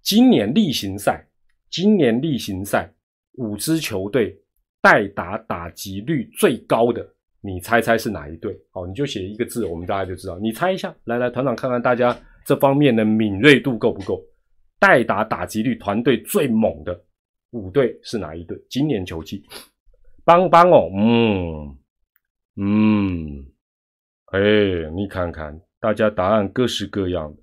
[0.00, 1.28] 今年例行赛，
[1.68, 2.90] 今年例行赛
[3.32, 4.34] 五支球队
[4.80, 7.06] 代打打击率最高的。
[7.40, 8.58] 你猜猜是哪一队？
[8.70, 10.38] 好，你就写一个字，我们大家就知道。
[10.38, 14.20] 你猜一下，来来，团长看看大家这方面的敏锐度够不够？
[14.80, 17.00] 代打打击率团队最猛的
[17.50, 18.56] 五队是哪一队？
[18.68, 19.44] 今年球季，
[20.24, 21.78] 邦邦哦，嗯
[22.60, 23.46] 嗯，
[24.32, 27.42] 哎，你看看，大家答案各式各样的，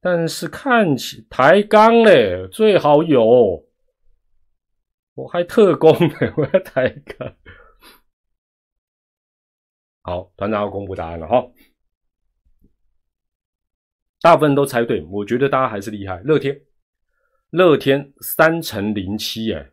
[0.00, 3.64] 但是看起抬杠嘞，最好有，
[5.14, 7.32] 我还特工呢，我还抬杠。
[10.02, 11.46] 好，团长要公布答案了哈。
[14.22, 16.20] 大部分都猜对，我觉得大家还是厉害。
[16.24, 16.60] 乐天，
[17.50, 19.70] 乐天三乘零七，哎，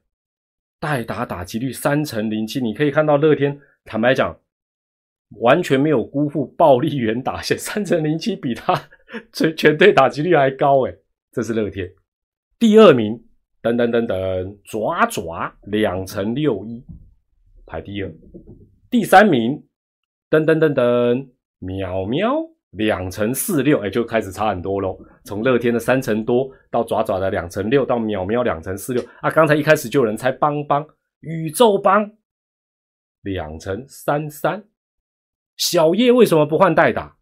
[0.80, 4.38] 代打打击率三乘零七，你可以看到乐天，坦白讲，
[5.40, 8.74] 完全没有辜负暴力员打线，三乘零七比他
[9.32, 10.96] 全全队打击率还高，哎，
[11.32, 11.90] 这是乐天。
[12.60, 13.22] 第二名，
[13.62, 16.86] 等等等等，爪爪两乘六一，
[17.66, 18.14] 排第二。
[18.90, 19.64] 第三名。
[20.30, 22.36] 噔噔噔噔，喵喵，
[22.72, 24.98] 两成四六，哎，就开始差很多喽。
[25.24, 29.32] 从乐天的三成多到爪爪的两成六，到喵喵两成四六啊。
[29.32, 30.86] 刚才一开始就有人猜邦邦
[31.22, 32.12] 宇宙邦
[33.22, 34.66] 两成三三，
[35.56, 37.18] 小叶为什么不换代打？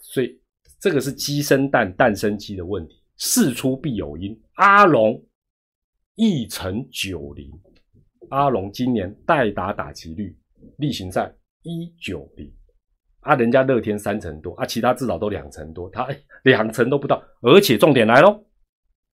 [0.00, 0.40] 所以
[0.78, 4.40] 这个是鸡生蛋，蛋生鸡的问题，事出必有因。
[4.54, 5.20] 阿龙
[6.14, 7.50] 一成九零，
[8.30, 10.36] 阿龙今年代打打击率。
[10.78, 12.52] 例行赛一九零
[13.20, 16.08] 啊，人家乐天三成多啊，其他至少都两成多，他
[16.44, 17.22] 两成都不到。
[17.42, 18.44] 而且重点来喽，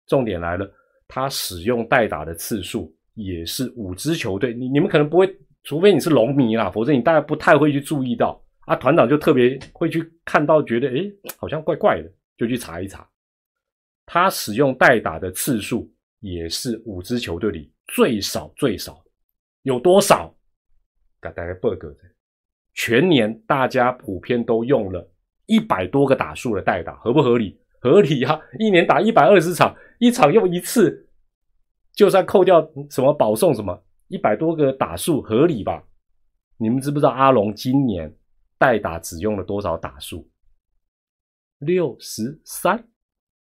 [0.05, 0.69] 重点来了，
[1.07, 5.29] 他使用代打的次数也是五支球队，你你们可能不会，
[5.63, 13.05] 除非你是龙迷啦，否则你大概不太会去注意到啊，团长就特别会去看到，觉得诶好像怪怪的，就去查一查。
[14.05, 15.91] 他使用代打的次数
[16.21, 19.03] 也是五支球队里最少最少，
[19.63, 20.33] 有多少？
[21.21, 21.95] 给大家报个，
[22.73, 25.09] 全年大家普遍都用了
[25.45, 27.59] 一百多个打数的代打，合不合理？
[27.79, 28.39] 合理啊！
[28.59, 31.07] 一年打一百二十场，一场用一次，
[31.93, 35.83] 就算扣掉什么保送什么，一百多个打数合理吧？
[36.57, 38.11] 你们知不知道阿龙今年
[38.57, 40.27] 代打只用了多少打数？
[41.59, 42.87] 六十三，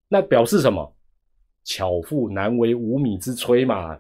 [0.10, 0.96] 那表示什么？
[1.64, 4.00] 巧妇难为无米之炊嘛。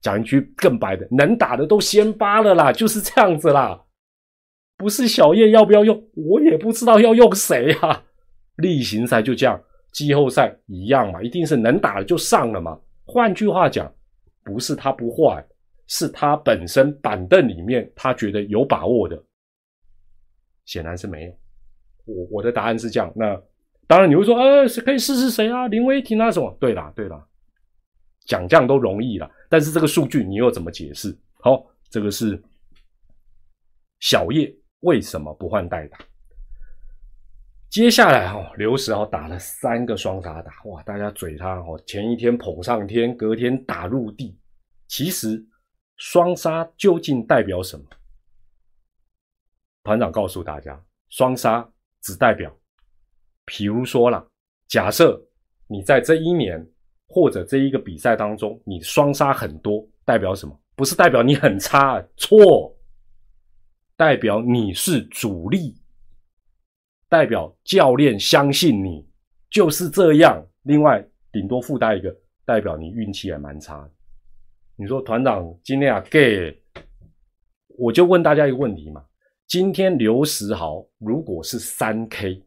[0.00, 3.84] 讲一句更白的，能打的都先扒了啦，就是这样子啦。
[4.76, 8.04] 不是小叶要不要用，我也不知道要用谁啊。
[8.56, 9.60] 例行赛就这样，
[9.92, 12.78] 季后赛一样嘛，一定是能打的就上了嘛。
[13.04, 13.92] 换句话讲，
[14.44, 15.44] 不是他不坏，
[15.88, 19.20] 是他本身板凳里面他觉得有把握的，
[20.64, 21.32] 显然是没有。
[22.04, 23.12] 我我的答案是这样。
[23.16, 23.40] 那
[23.86, 25.66] 当然你会说，呃，可以试试谁啊？
[25.66, 26.56] 林威霆啊什么？
[26.60, 27.26] 对啦对啦，
[28.28, 31.16] 讲这样都容易了，但是这个数据你又怎么解释？
[31.40, 32.40] 好，这个是
[34.00, 35.98] 小叶为什么不换代打？
[37.70, 40.82] 接下来哈，刘石豪打了三个双杀打，哇！
[40.84, 44.38] 大家嘴他哦，前一天捧上天，隔天打入地。
[44.86, 45.44] 其实
[45.96, 47.84] 双杀究竟代表什么？
[49.84, 51.66] 团长告诉大家，双杀
[52.02, 52.54] 只代表，
[53.44, 54.26] 比如说了，
[54.66, 55.18] 假设
[55.66, 56.66] 你在这一年
[57.08, 60.60] 或者这一个比赛当中，你双杀很多，代表什么？
[60.76, 62.76] 不是代表你很差，错，
[63.96, 65.74] 代表你是主力。
[67.08, 69.08] 代表教练相信你
[69.50, 73.88] 就是这样，另外顶多附带一个代表你运气也蛮差。
[74.76, 76.54] 你说团长今天啊，gay，
[77.78, 79.02] 我就问大家一个问题嘛：
[79.46, 82.44] 今天刘石豪如果是三 K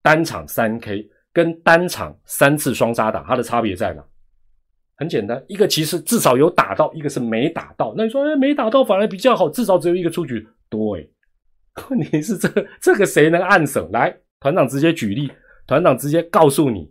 [0.00, 4.02] 单场三 K，跟单场三次双杀打，它的差别在哪？
[4.96, 7.92] 很简单，一个其实至少有打到，一个是没打到。
[7.96, 10.48] 那你说，哎，没打到反而比较好，至少只有一个出局。
[10.70, 11.10] 对。
[11.90, 12.48] 问题是这
[12.80, 13.90] 这个谁能按手？
[13.92, 15.28] 来，团长直接举例，
[15.66, 16.88] 团长直接告诉你，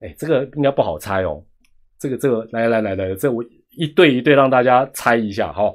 [0.00, 1.42] 哎，这个应该不好猜哦。
[1.98, 5.74] 这个这个，来来来来，这我一对一对让大家猜一下哈。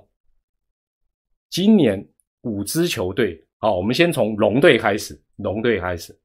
[1.50, 2.08] 今年
[2.42, 6.16] 五支球队，好，我们先从龙队开始，龙队开始，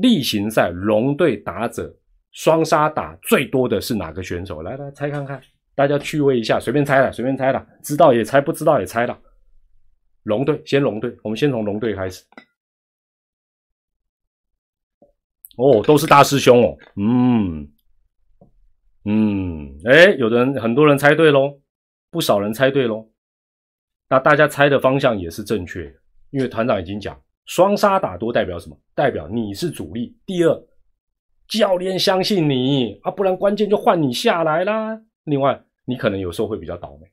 [0.00, 1.94] 例行赛龙队打者
[2.32, 4.62] 双杀打最多的是哪个选手？
[4.62, 5.40] 来来猜看看，
[5.74, 9.18] 大家趣味一下，随便猜了，随便猜了，知道也猜，不知道也猜了。
[10.24, 12.24] 龙队先，龙队，我们先从龙队开始。
[15.56, 17.68] 哦，都是大师兄哦，嗯
[19.04, 21.60] 嗯，哎，有的人很多人猜对喽，
[22.10, 23.10] 不少人猜对喽。
[24.08, 25.92] 那大家猜的方向也是正确，
[26.30, 28.78] 因为团长已经讲，双杀打多代表什么？
[28.94, 30.14] 代表你是主力。
[30.26, 30.66] 第二，
[31.48, 35.00] 教练相信你啊，不然关键就换你下来啦。
[35.24, 37.10] 另外，你可能有时候会比较倒霉。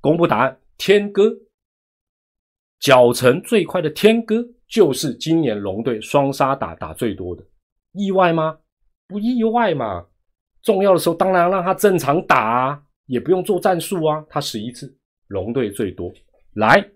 [0.00, 1.30] 公布答案，天哥。
[2.78, 4.36] 脚程最快的天哥
[4.68, 7.44] 就是今年龙队双杀打打最多的，
[7.90, 8.56] 意外吗？
[9.08, 10.06] 不意外嘛。
[10.62, 14.24] 重要的时候当然让他正常打，啊，也不用做战术啊。
[14.30, 16.12] 他十一次，龙队最多。
[16.54, 16.88] 来，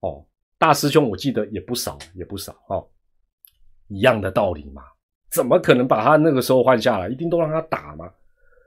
[0.00, 0.24] 哦，
[0.60, 2.86] 大师兄，我记得也不少，也不少哦。
[3.88, 4.82] 一样的道理嘛，
[5.30, 7.08] 怎么可能把他那个时候换下来？
[7.08, 8.08] 一定都让他打嘛。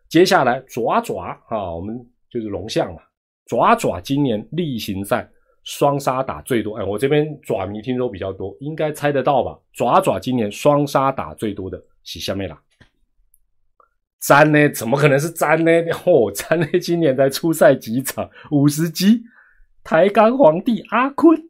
[0.09, 1.95] 接下来爪爪啊，我们
[2.31, 3.01] 就是龙象嘛。
[3.45, 5.29] 爪爪今年例行赛。
[5.65, 9.57] 双杀打最多，哎，我这边爪迷听说比较多，应该猜得到吧？
[9.71, 12.61] 爪爪今年双杀打最多的是下面啦。
[14.19, 14.69] 詹呢？
[14.71, 15.71] 怎么可能是詹呢？
[16.05, 16.67] 哦，詹呢？
[16.81, 19.23] 今年才出赛几场，五十级，
[19.85, 21.41] 抬杠皇帝阿坤。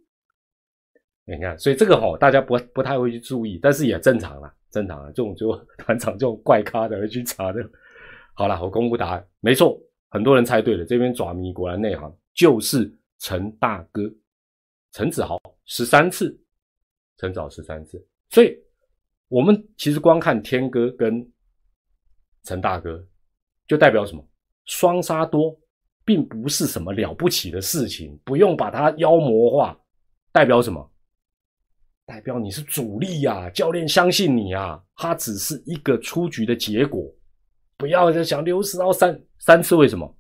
[1.26, 7.62] 你看，所以这个哈，大家不不太会去注意，但是也正常啦，正常啊，这种就 团长这种怪咖的会去查的。
[8.34, 12.92] 好了，我公布答案，没错，很多人猜对了，这边爪迷果然内行，就是。
[13.20, 14.02] 陈大哥，
[14.92, 16.38] 陈子豪十三次，
[17.16, 18.54] 陈子豪十三次，所以
[19.30, 21.26] 我们其实光看天哥跟
[22.44, 23.02] 陈大哥，
[23.66, 24.22] 就代表什么？
[24.66, 25.58] 双杀多，
[26.04, 29.80] 并不是什么了不起的事情，不用把它妖魔化。
[30.34, 30.92] 代表什么？
[32.06, 37.04] 代表你是主力呀，教练相信你啊，他只是一个出局的结果，
[37.78, 40.14] 不要再想六十到三三次，为什么？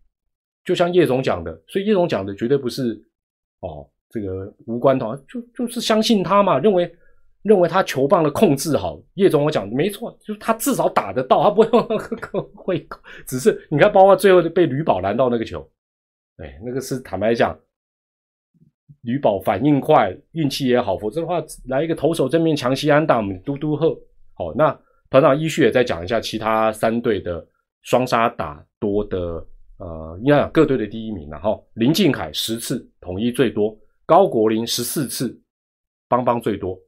[0.63, 2.93] 就像叶总讲的，所以叶总讲的绝对不是
[3.59, 6.89] 哦，这个无关的，就就是相信他嘛，认为
[7.41, 8.97] 认为他球棒的控制好。
[9.15, 11.67] 叶总我讲没错，就是他至少打得到，他不会
[12.55, 12.87] 会，
[13.27, 15.69] 只是你看，包括最后被吕宝拦到那个球，
[16.37, 17.59] 哎，那个是坦白讲，
[19.01, 23.89] 吕宝反应快，运气也好，否则的话来一个投手正面强袭安打，我们嘟嘟喝。
[24.33, 24.77] 好，那
[25.09, 27.45] 团长依序也再讲一下其他三队的
[27.81, 29.45] 双杀打多的，
[29.77, 35.39] 呃，应该讲各队的第一名然后林敬凯十次，统一最多；高国林十四次，
[36.07, 36.79] 邦邦最多；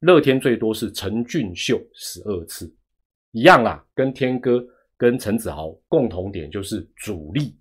[0.00, 2.72] 乐天最多是陈俊秀十二次，
[3.32, 4.64] 一样啦，跟天哥
[4.96, 7.56] 跟陈子豪共同点就是主力。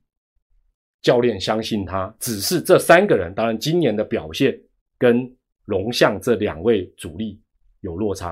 [1.01, 4.57] 教练相信他，只是这三个人，当然今年的表现
[4.97, 5.29] 跟
[5.65, 7.39] 龙象这两位主力
[7.81, 8.31] 有落差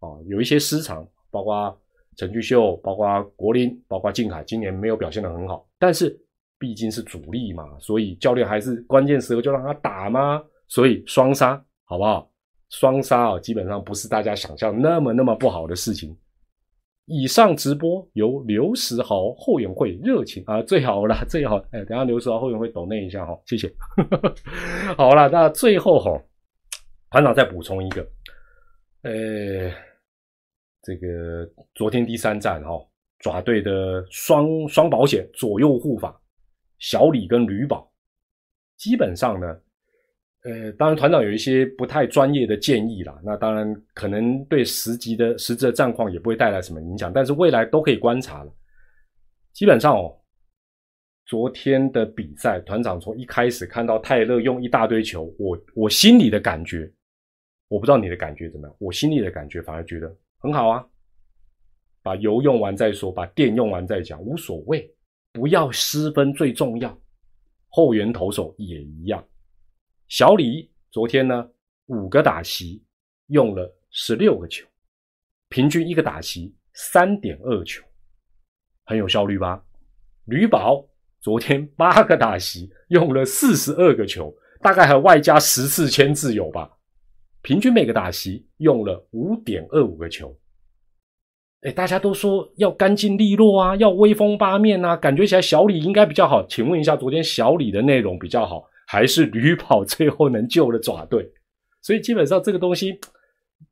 [0.00, 1.80] 啊，有一些失常，包括
[2.16, 5.68] 陈俊秀，包括国林，包括靖海，今年没有表现的很好。
[5.78, 6.18] 但是
[6.58, 10.42] 毕竟是主力嘛，所以教练还是关键时候就让他打吗？
[10.66, 12.28] 所以双杀好不好？
[12.70, 16.16] 双杀啊，基本上不是大家想象那么那么不好的事情。
[17.08, 23.72] 以上直播由刘石豪后援会热情啊，最好了，最好哎，等下刘石豪后援会抖那一下哈，谢谢。
[24.94, 26.22] 好了，那最后哈，
[27.10, 28.02] 团长再补充一个，
[29.02, 29.72] 呃，
[30.82, 32.78] 这个昨天第三站哈，
[33.20, 36.20] 爪队的双双保险左右护法
[36.78, 37.90] 小李跟吕宝，
[38.76, 39.58] 基本上呢。
[40.44, 43.20] 呃，当然，团长有一些不太专业的建议啦。
[43.24, 47.12] 那当然，可能对实际的实质的战况也不会带来什么影响。
[47.12, 48.54] 但是未来都可以观察了。
[49.52, 50.16] 基本上哦，
[51.26, 56.88] 昨天的比赛，团长从一开始看到泰勒用一大堆球，我我心里的感觉，
[57.66, 58.76] 我不知道你的感觉怎么样。
[58.78, 60.86] 我心里的感觉反而觉得很好啊，
[62.00, 64.88] 把油用完再说，把电用完再讲，无所谓，
[65.32, 66.96] 不要失分最重要。
[67.70, 69.22] 后援投手也一样。
[70.08, 71.46] 小李昨天呢，
[71.86, 72.82] 五个打席
[73.26, 74.66] 用了十六个球，
[75.50, 77.84] 平均一个打席三点二球，
[78.86, 79.62] 很有效率吧？
[80.24, 80.82] 吕宝
[81.20, 86.70] 昨天八个打席用了四十二个球，大概还外加十次签字有吧？
[87.42, 90.34] 平均每个打席用了五点二五个球。
[91.60, 96.46] 哎，大家都说要干净利落啊，要威风八面啊，感觉起来小李应该比较好。
[96.46, 98.64] 请问一下，昨天小李的内容比较好？
[98.90, 101.30] 还是吕跑最后能救了爪队，
[101.82, 102.98] 所以基本上这个东西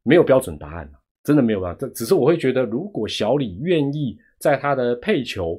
[0.03, 0.93] 没有标准答案
[1.25, 1.81] 真的没有办法。
[1.81, 5.59] 这只是我会觉得，如果小李愿意在他的配球，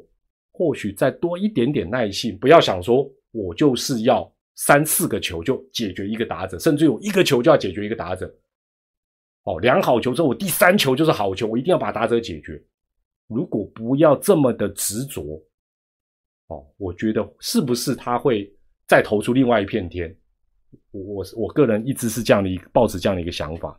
[0.52, 8.32] 或许再多一点点耐性，不要想说我就是要三四个球就解决一个打者，甚至有一个球就要解决一个打者。
[9.46, 12.64] 哦，两好球之后，我第三球就是好球，我一定要把打者解决。
[13.28, 15.44] 如果不要这么的执着，
[16.46, 18.54] 哦，我觉得是不是他会？
[18.88, 20.16] 再投出另外一片天，
[20.92, 23.78] 我我我个人一直是这样的一个抱持这样的一个想法。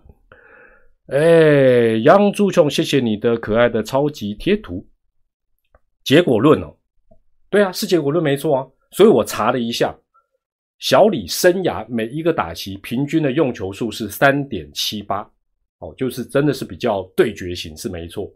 [1.06, 4.86] 哎，杨朱琼，谢谢你的可爱的超级贴图。
[6.04, 6.76] 结果论哦，
[7.48, 8.66] 对啊，是结果论没错啊。
[8.90, 9.98] 所以我查了一下，
[10.78, 15.22] 小李生涯每一个打席平均的用球数是三点七八，
[15.78, 18.30] 哦，就是真的是比较对决型是没错。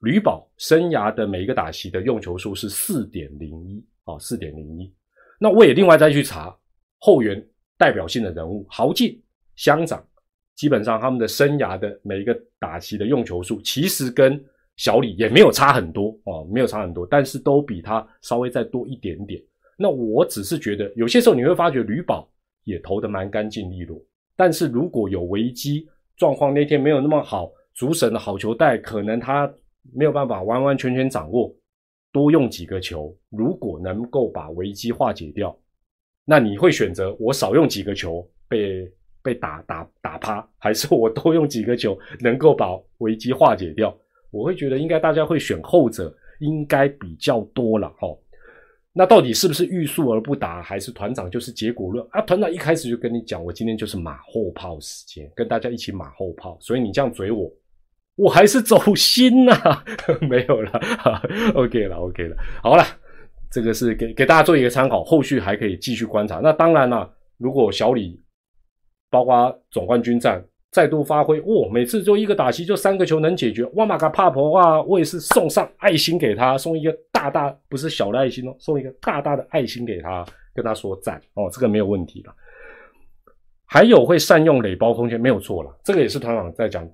[0.00, 4.92] 吕宝生涯的每一个打席的用球数是四点零一，啊，四点零一。
[5.38, 6.54] 那我也另外再去查
[6.98, 7.42] 后援
[7.76, 9.20] 代表性的人物，豪进、
[9.56, 10.04] 乡长，
[10.56, 14.42] 基本上他们的生涯的每一个打席的用球数，其实跟
[14.76, 19.40] 小李也没有差很多哦，没有差很多，但是都比他稍微再多一点点。
[19.76, 22.28] 那我只是觉得，有些时候你会发觉吕宝
[22.64, 24.00] 也投的蛮干净利落，
[24.36, 29.48] 但是如果有危机状况，那天没有那么好，主审的好球带可能他
[29.94, 31.54] 没有办法完完全全掌握。
[32.18, 35.56] 多用几个球，如果能够把危机化解掉，
[36.24, 38.90] 那你会选择我少用几个球被
[39.22, 43.96] 被打打打趴，还是我多用几个球能够把危机化解掉？
[44.32, 48.08] 我会觉得应该大家会选后者，应该比较多了哈。
[48.92, 52.20] 那到底是不是欲速而不达，还是团长就是结果论啊？
[52.22, 57.48] 团长一开始就跟你讲，我今天就是马后炮时间，跟大家一起马后炮，所以你这样嘴我。
[58.18, 59.54] 我还是走心呐，
[60.28, 60.72] 没有了，
[61.54, 62.84] OK 了，OK 了，好了，
[63.48, 66.40] 这个是给给大家做一个参考，后续还可以继续观察。
[66.42, 68.20] 那当然了，如果小李，
[69.08, 82.34] 包括总冠军战再度发挥，哦，每次就一个打击就三个球能解决，哇玛嘎帕婆啊，我也是送上爱心给他，送一个大大不是小的爱心哦，送一个大大的爱心给他，跟他说赞哦，这个没有问题的。
[83.64, 86.84] 还有会善用垒包空间，没有错了，这个也是团长在讲。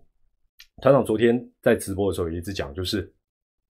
[0.83, 3.11] 团长昨天在直播的时候也一直讲，就是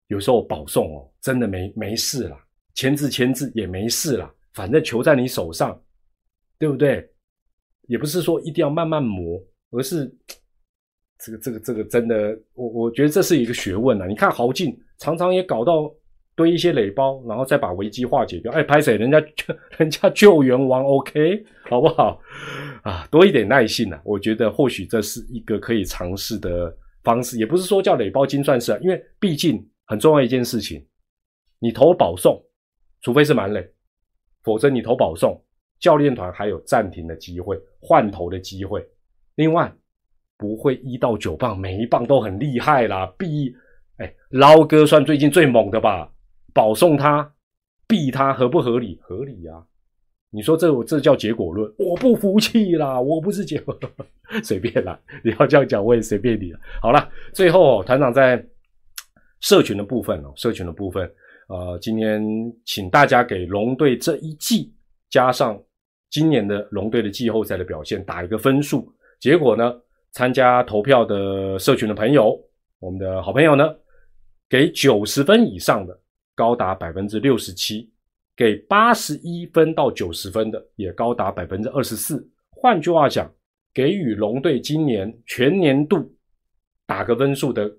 [0.08, 2.38] 有时候保送哦，真的没没事啦，
[2.74, 5.80] 签字签字也没事啦，反正球在你手上，
[6.58, 7.08] 对不对？
[7.88, 9.42] 也不是说一定要慢慢磨，
[9.72, 10.06] 而是
[11.18, 14.06] 这个这个这个真的，我我觉得这是一个学问啊。
[14.06, 15.92] 你看豪进常常也搞到
[16.36, 18.52] 堆一些垒包，然后再把危机化解掉。
[18.52, 18.96] 哎，拍谁？
[18.96, 19.20] 人家
[19.78, 22.20] 人家救援王 OK，好不好？
[22.82, 24.00] 啊，多一点耐性啊！
[24.04, 30.86] 我觉得或许这是一个可以尝试的方式，也不是说叫垒包金算式啊，因为毕竟很重要一件事情，
[31.58, 32.42] 你投保送，
[33.00, 33.66] 除非是满垒，
[34.42, 35.42] 否则你投保送，
[35.78, 38.86] 教练团还有暂停的机会、换头的机会。
[39.36, 39.72] 另外，
[40.36, 43.06] 不会一到九棒，每一棒都很厉害啦。
[43.18, 43.54] 必，
[43.96, 46.12] 哎，捞哥算最近最猛的吧？
[46.52, 47.34] 保送他，
[47.86, 48.98] 避他，合不合理？
[49.02, 49.66] 合理呀。
[50.32, 51.72] 你说这我这叫结果论？
[51.76, 53.00] 我不服气啦！
[53.00, 53.76] 我不是结果，
[54.44, 54.98] 随便啦。
[55.24, 56.60] 你要这样讲，我也随便你了。
[56.80, 58.44] 好了，最后哦团长在
[59.40, 61.10] 社群的部分哦，社群的部分，
[61.48, 62.22] 呃，今天
[62.64, 64.72] 请大家给龙队这一季
[65.10, 65.60] 加上
[66.10, 68.88] 今年的龙队的季后赛的表现打一个分数。
[69.18, 69.74] 结果呢，
[70.12, 72.40] 参加投票的社群的朋友，
[72.78, 73.74] 我们的好朋友呢，
[74.48, 75.98] 给九十分以上的
[76.36, 77.90] 高达百分之六十七。
[78.40, 82.26] 给八十一分到九十分的也高达百分之二十四。
[82.48, 83.30] 换句话讲，
[83.74, 86.10] 给予龙队今年全年度
[86.86, 87.70] 打个分数的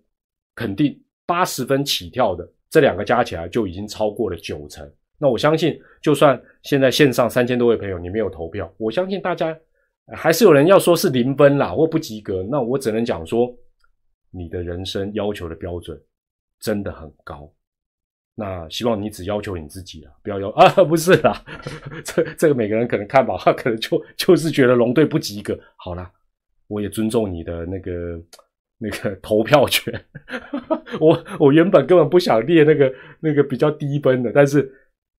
[0.53, 0.95] 肯定
[1.25, 4.87] 八十分起跳的，这两个加起来就已经超过了九成。
[5.17, 9.57] 那我相信，就算现在线上三千多位朋友你没有投票，我相信大家
[10.15, 12.45] 还是有人要说是零分啦或不及格。
[12.51, 13.51] 那我只能讲说，
[14.29, 15.99] 你的人生要求的标准
[16.59, 17.51] 真的很高。
[18.41, 21.39] 那希望你只要求你自己了，不要要 啊，不是啦，
[22.03, 25.55] 这这个每个人可能看法，他 可能就就是觉得龙队不及格。
[25.75, 26.11] 好啦，
[26.67, 28.19] 我也尊重你的那个
[28.79, 29.93] 那个投票权。
[30.99, 34.67] 我我原本根本不想列那个那个比较低分的，但是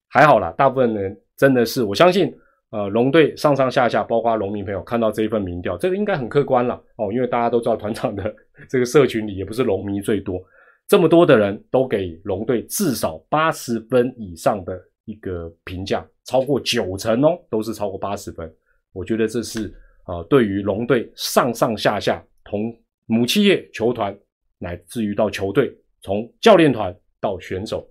[0.08, 2.34] 还好啦，大部分人真的是我相信，
[2.70, 8.34] 呃，龙队上上下下，包括农民朋友看到这一份民调，这个应该很客观了哦，因为大家都知道团长的
[8.68, 10.42] 这个社群里也不是龙迷最多。
[10.92, 18.54] 这么多的人都给龙队至少八十分以上的一个评价，超过九成哦，都是超过八十分。
[18.92, 19.72] 我觉得这是
[20.04, 24.14] 啊，对于龙队上上下下，从母企业球团
[24.58, 27.88] 乃至于到球队，从教练团到选手，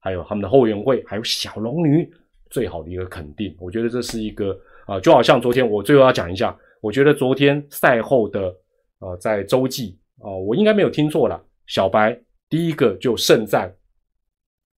[0.00, 2.10] 还有他们的后援会，还有小龙女，
[2.50, 3.54] 最好的一个肯定。
[3.60, 8.52] 我觉得这是一个啊，就好像昨天我最后要讲一下，我觉得昨天赛后的
[8.98, 12.20] 呃，在洲际啊，我应该没有听错了，小白。
[12.50, 13.72] 第一个就盛赞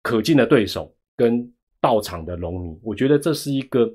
[0.03, 1.51] 可敬的对手跟
[1.81, 3.89] 到场的龙迷，我觉得这是一个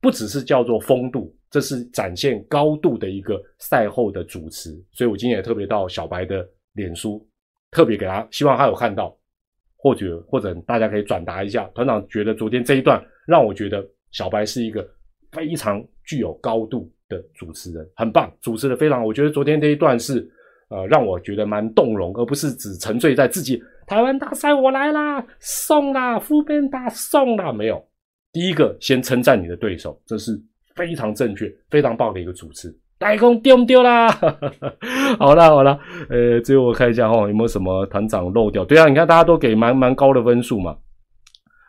[0.00, 4.70] 不只是叫做风度，这是展现高度的一个赛后的主持。
[4.92, 7.28] 所以我今天也特别到小白的脸书，
[7.72, 9.14] 特别给他，希望他有看到，
[9.76, 11.64] 或者或者大家可以转达一下。
[11.74, 14.88] 团长觉得昨天这一段让我觉得小白是一个
[15.32, 19.04] 非常具有高度的主持人，很棒，主持的非常。
[19.04, 20.30] 我觉得昨天这一段是。
[20.68, 27.82] 呃，让我觉得蛮动容，而不是只沉醉在自己台湾大赛我来啦，送啦，副边打送啦，没有。
[28.32, 30.32] 第一个先称赞你的对手，这是
[30.74, 32.76] 非常正确、非常棒的一个主持。
[32.98, 34.10] 大公丢不丢啦？
[35.20, 35.78] 好啦好啦，
[36.10, 38.64] 呃，最后我看一下哈，有没有什么团长漏掉？
[38.64, 40.76] 对啊，你看大家都给蛮蛮高的分数嘛。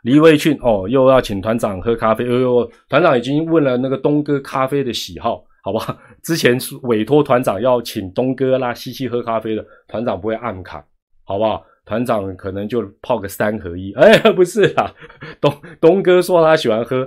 [0.03, 5.43] 李卫俊哦，又要请团长喝咖啡，哎呦，团长已经问了那个东哥咖啡的喜好。
[5.67, 5.93] 好不好？
[6.23, 10.81] 之前委托团长要请东哥啦，西西喝咖啡的，团长不会暗卡，
[11.25, 11.61] 好不好？
[11.83, 13.91] 团长可能就泡个三合一。
[13.95, 14.95] 哎，不是啦，
[15.41, 17.05] 东东哥说他喜欢喝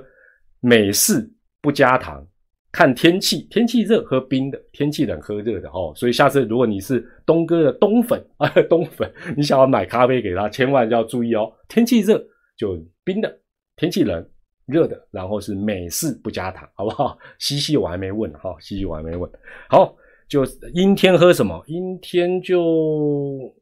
[0.60, 1.26] 美式
[1.62, 2.22] 不加糖，
[2.70, 5.94] 看天气，天气热喝冰的，天气冷喝热的哦。
[5.96, 11.50] 所以下次如果你是东哥的东粉啊，东粉，你想要买咖啡给他，千万要注意哦。
[11.66, 12.22] 天气热
[12.58, 13.38] 就冰的，
[13.76, 14.22] 天气冷。
[14.70, 17.18] 热的，然后是美式不加糖，好不好？
[17.38, 19.30] 西西我还没问哈，西西我还没问。
[19.68, 19.94] 好，
[20.28, 21.62] 就阴天喝什么？
[21.66, 23.52] 阴天就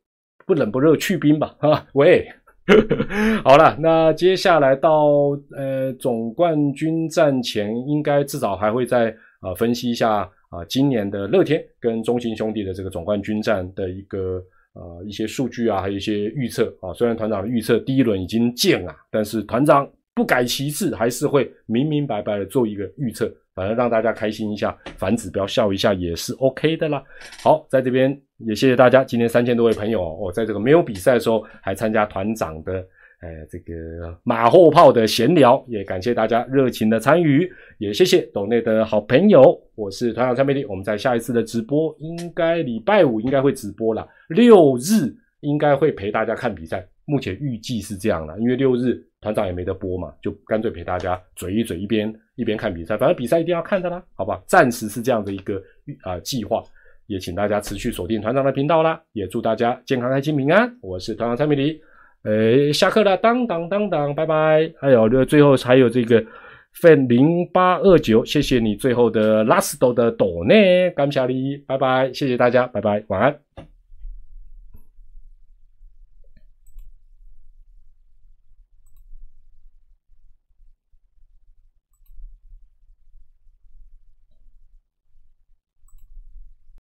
[0.47, 1.57] 不冷不热去冰吧。
[1.59, 2.29] 哈，喂，
[3.43, 5.09] 好了，那接下来到
[5.57, 14.43] 呃总冠军战前，应该至少还会再啊分析一下啊今年的乐天跟中信兄弟的这个总冠军战的一个
[14.75, 16.93] 呃一些数据啊，还有一些预测啊。
[16.93, 19.89] 虽然团长的预测第一轮已经见了，但是团长。
[20.19, 27.01] 不改其志，还是会明明白白的做一个预测，反正让大家开心一下，反指标笑一下也是 OK 的啦。
[27.41, 32.73] 好，在这边也谢谢大家，今天三千多位朋友，哦在这个没有比赛的时候还参加团长的，
[33.21, 33.73] 呃，这个
[34.25, 37.49] 马后炮的闲聊，也感谢大家热情的参与，
[37.79, 49.03] 也谢谢岛内的好朋友，我是团长蔡美丽，我们在下一次的直播，应该礼拜五应该会直播了，六日应该会陪大家看比赛，目前预计是这样了，因为六日。
[49.21, 52.97] 团长也没得播嘛，就干脆陪大家嘴一嘴，一边一边看比赛。
[52.97, 54.41] 反正比赛一定要看的啦，好吧？
[54.47, 55.61] 暂时是这样的一个
[56.05, 56.63] 啊计划，
[57.09, 59.03] 也请大家持续锁定团长的频道啦。
[59.15, 60.73] 也祝大家健康、开心、平安。
[60.81, 61.81] 我是团长蔡明黎，
[62.23, 64.73] 诶，下课了，当当当当，拜拜。
[64.81, 66.25] 还有，最后还有这个
[66.81, 70.55] fan 零八二九，谢谢你最后的 last 的朵呢，
[70.95, 73.68] 感谢你，拜拜，谢谢大家，拜拜，晚安。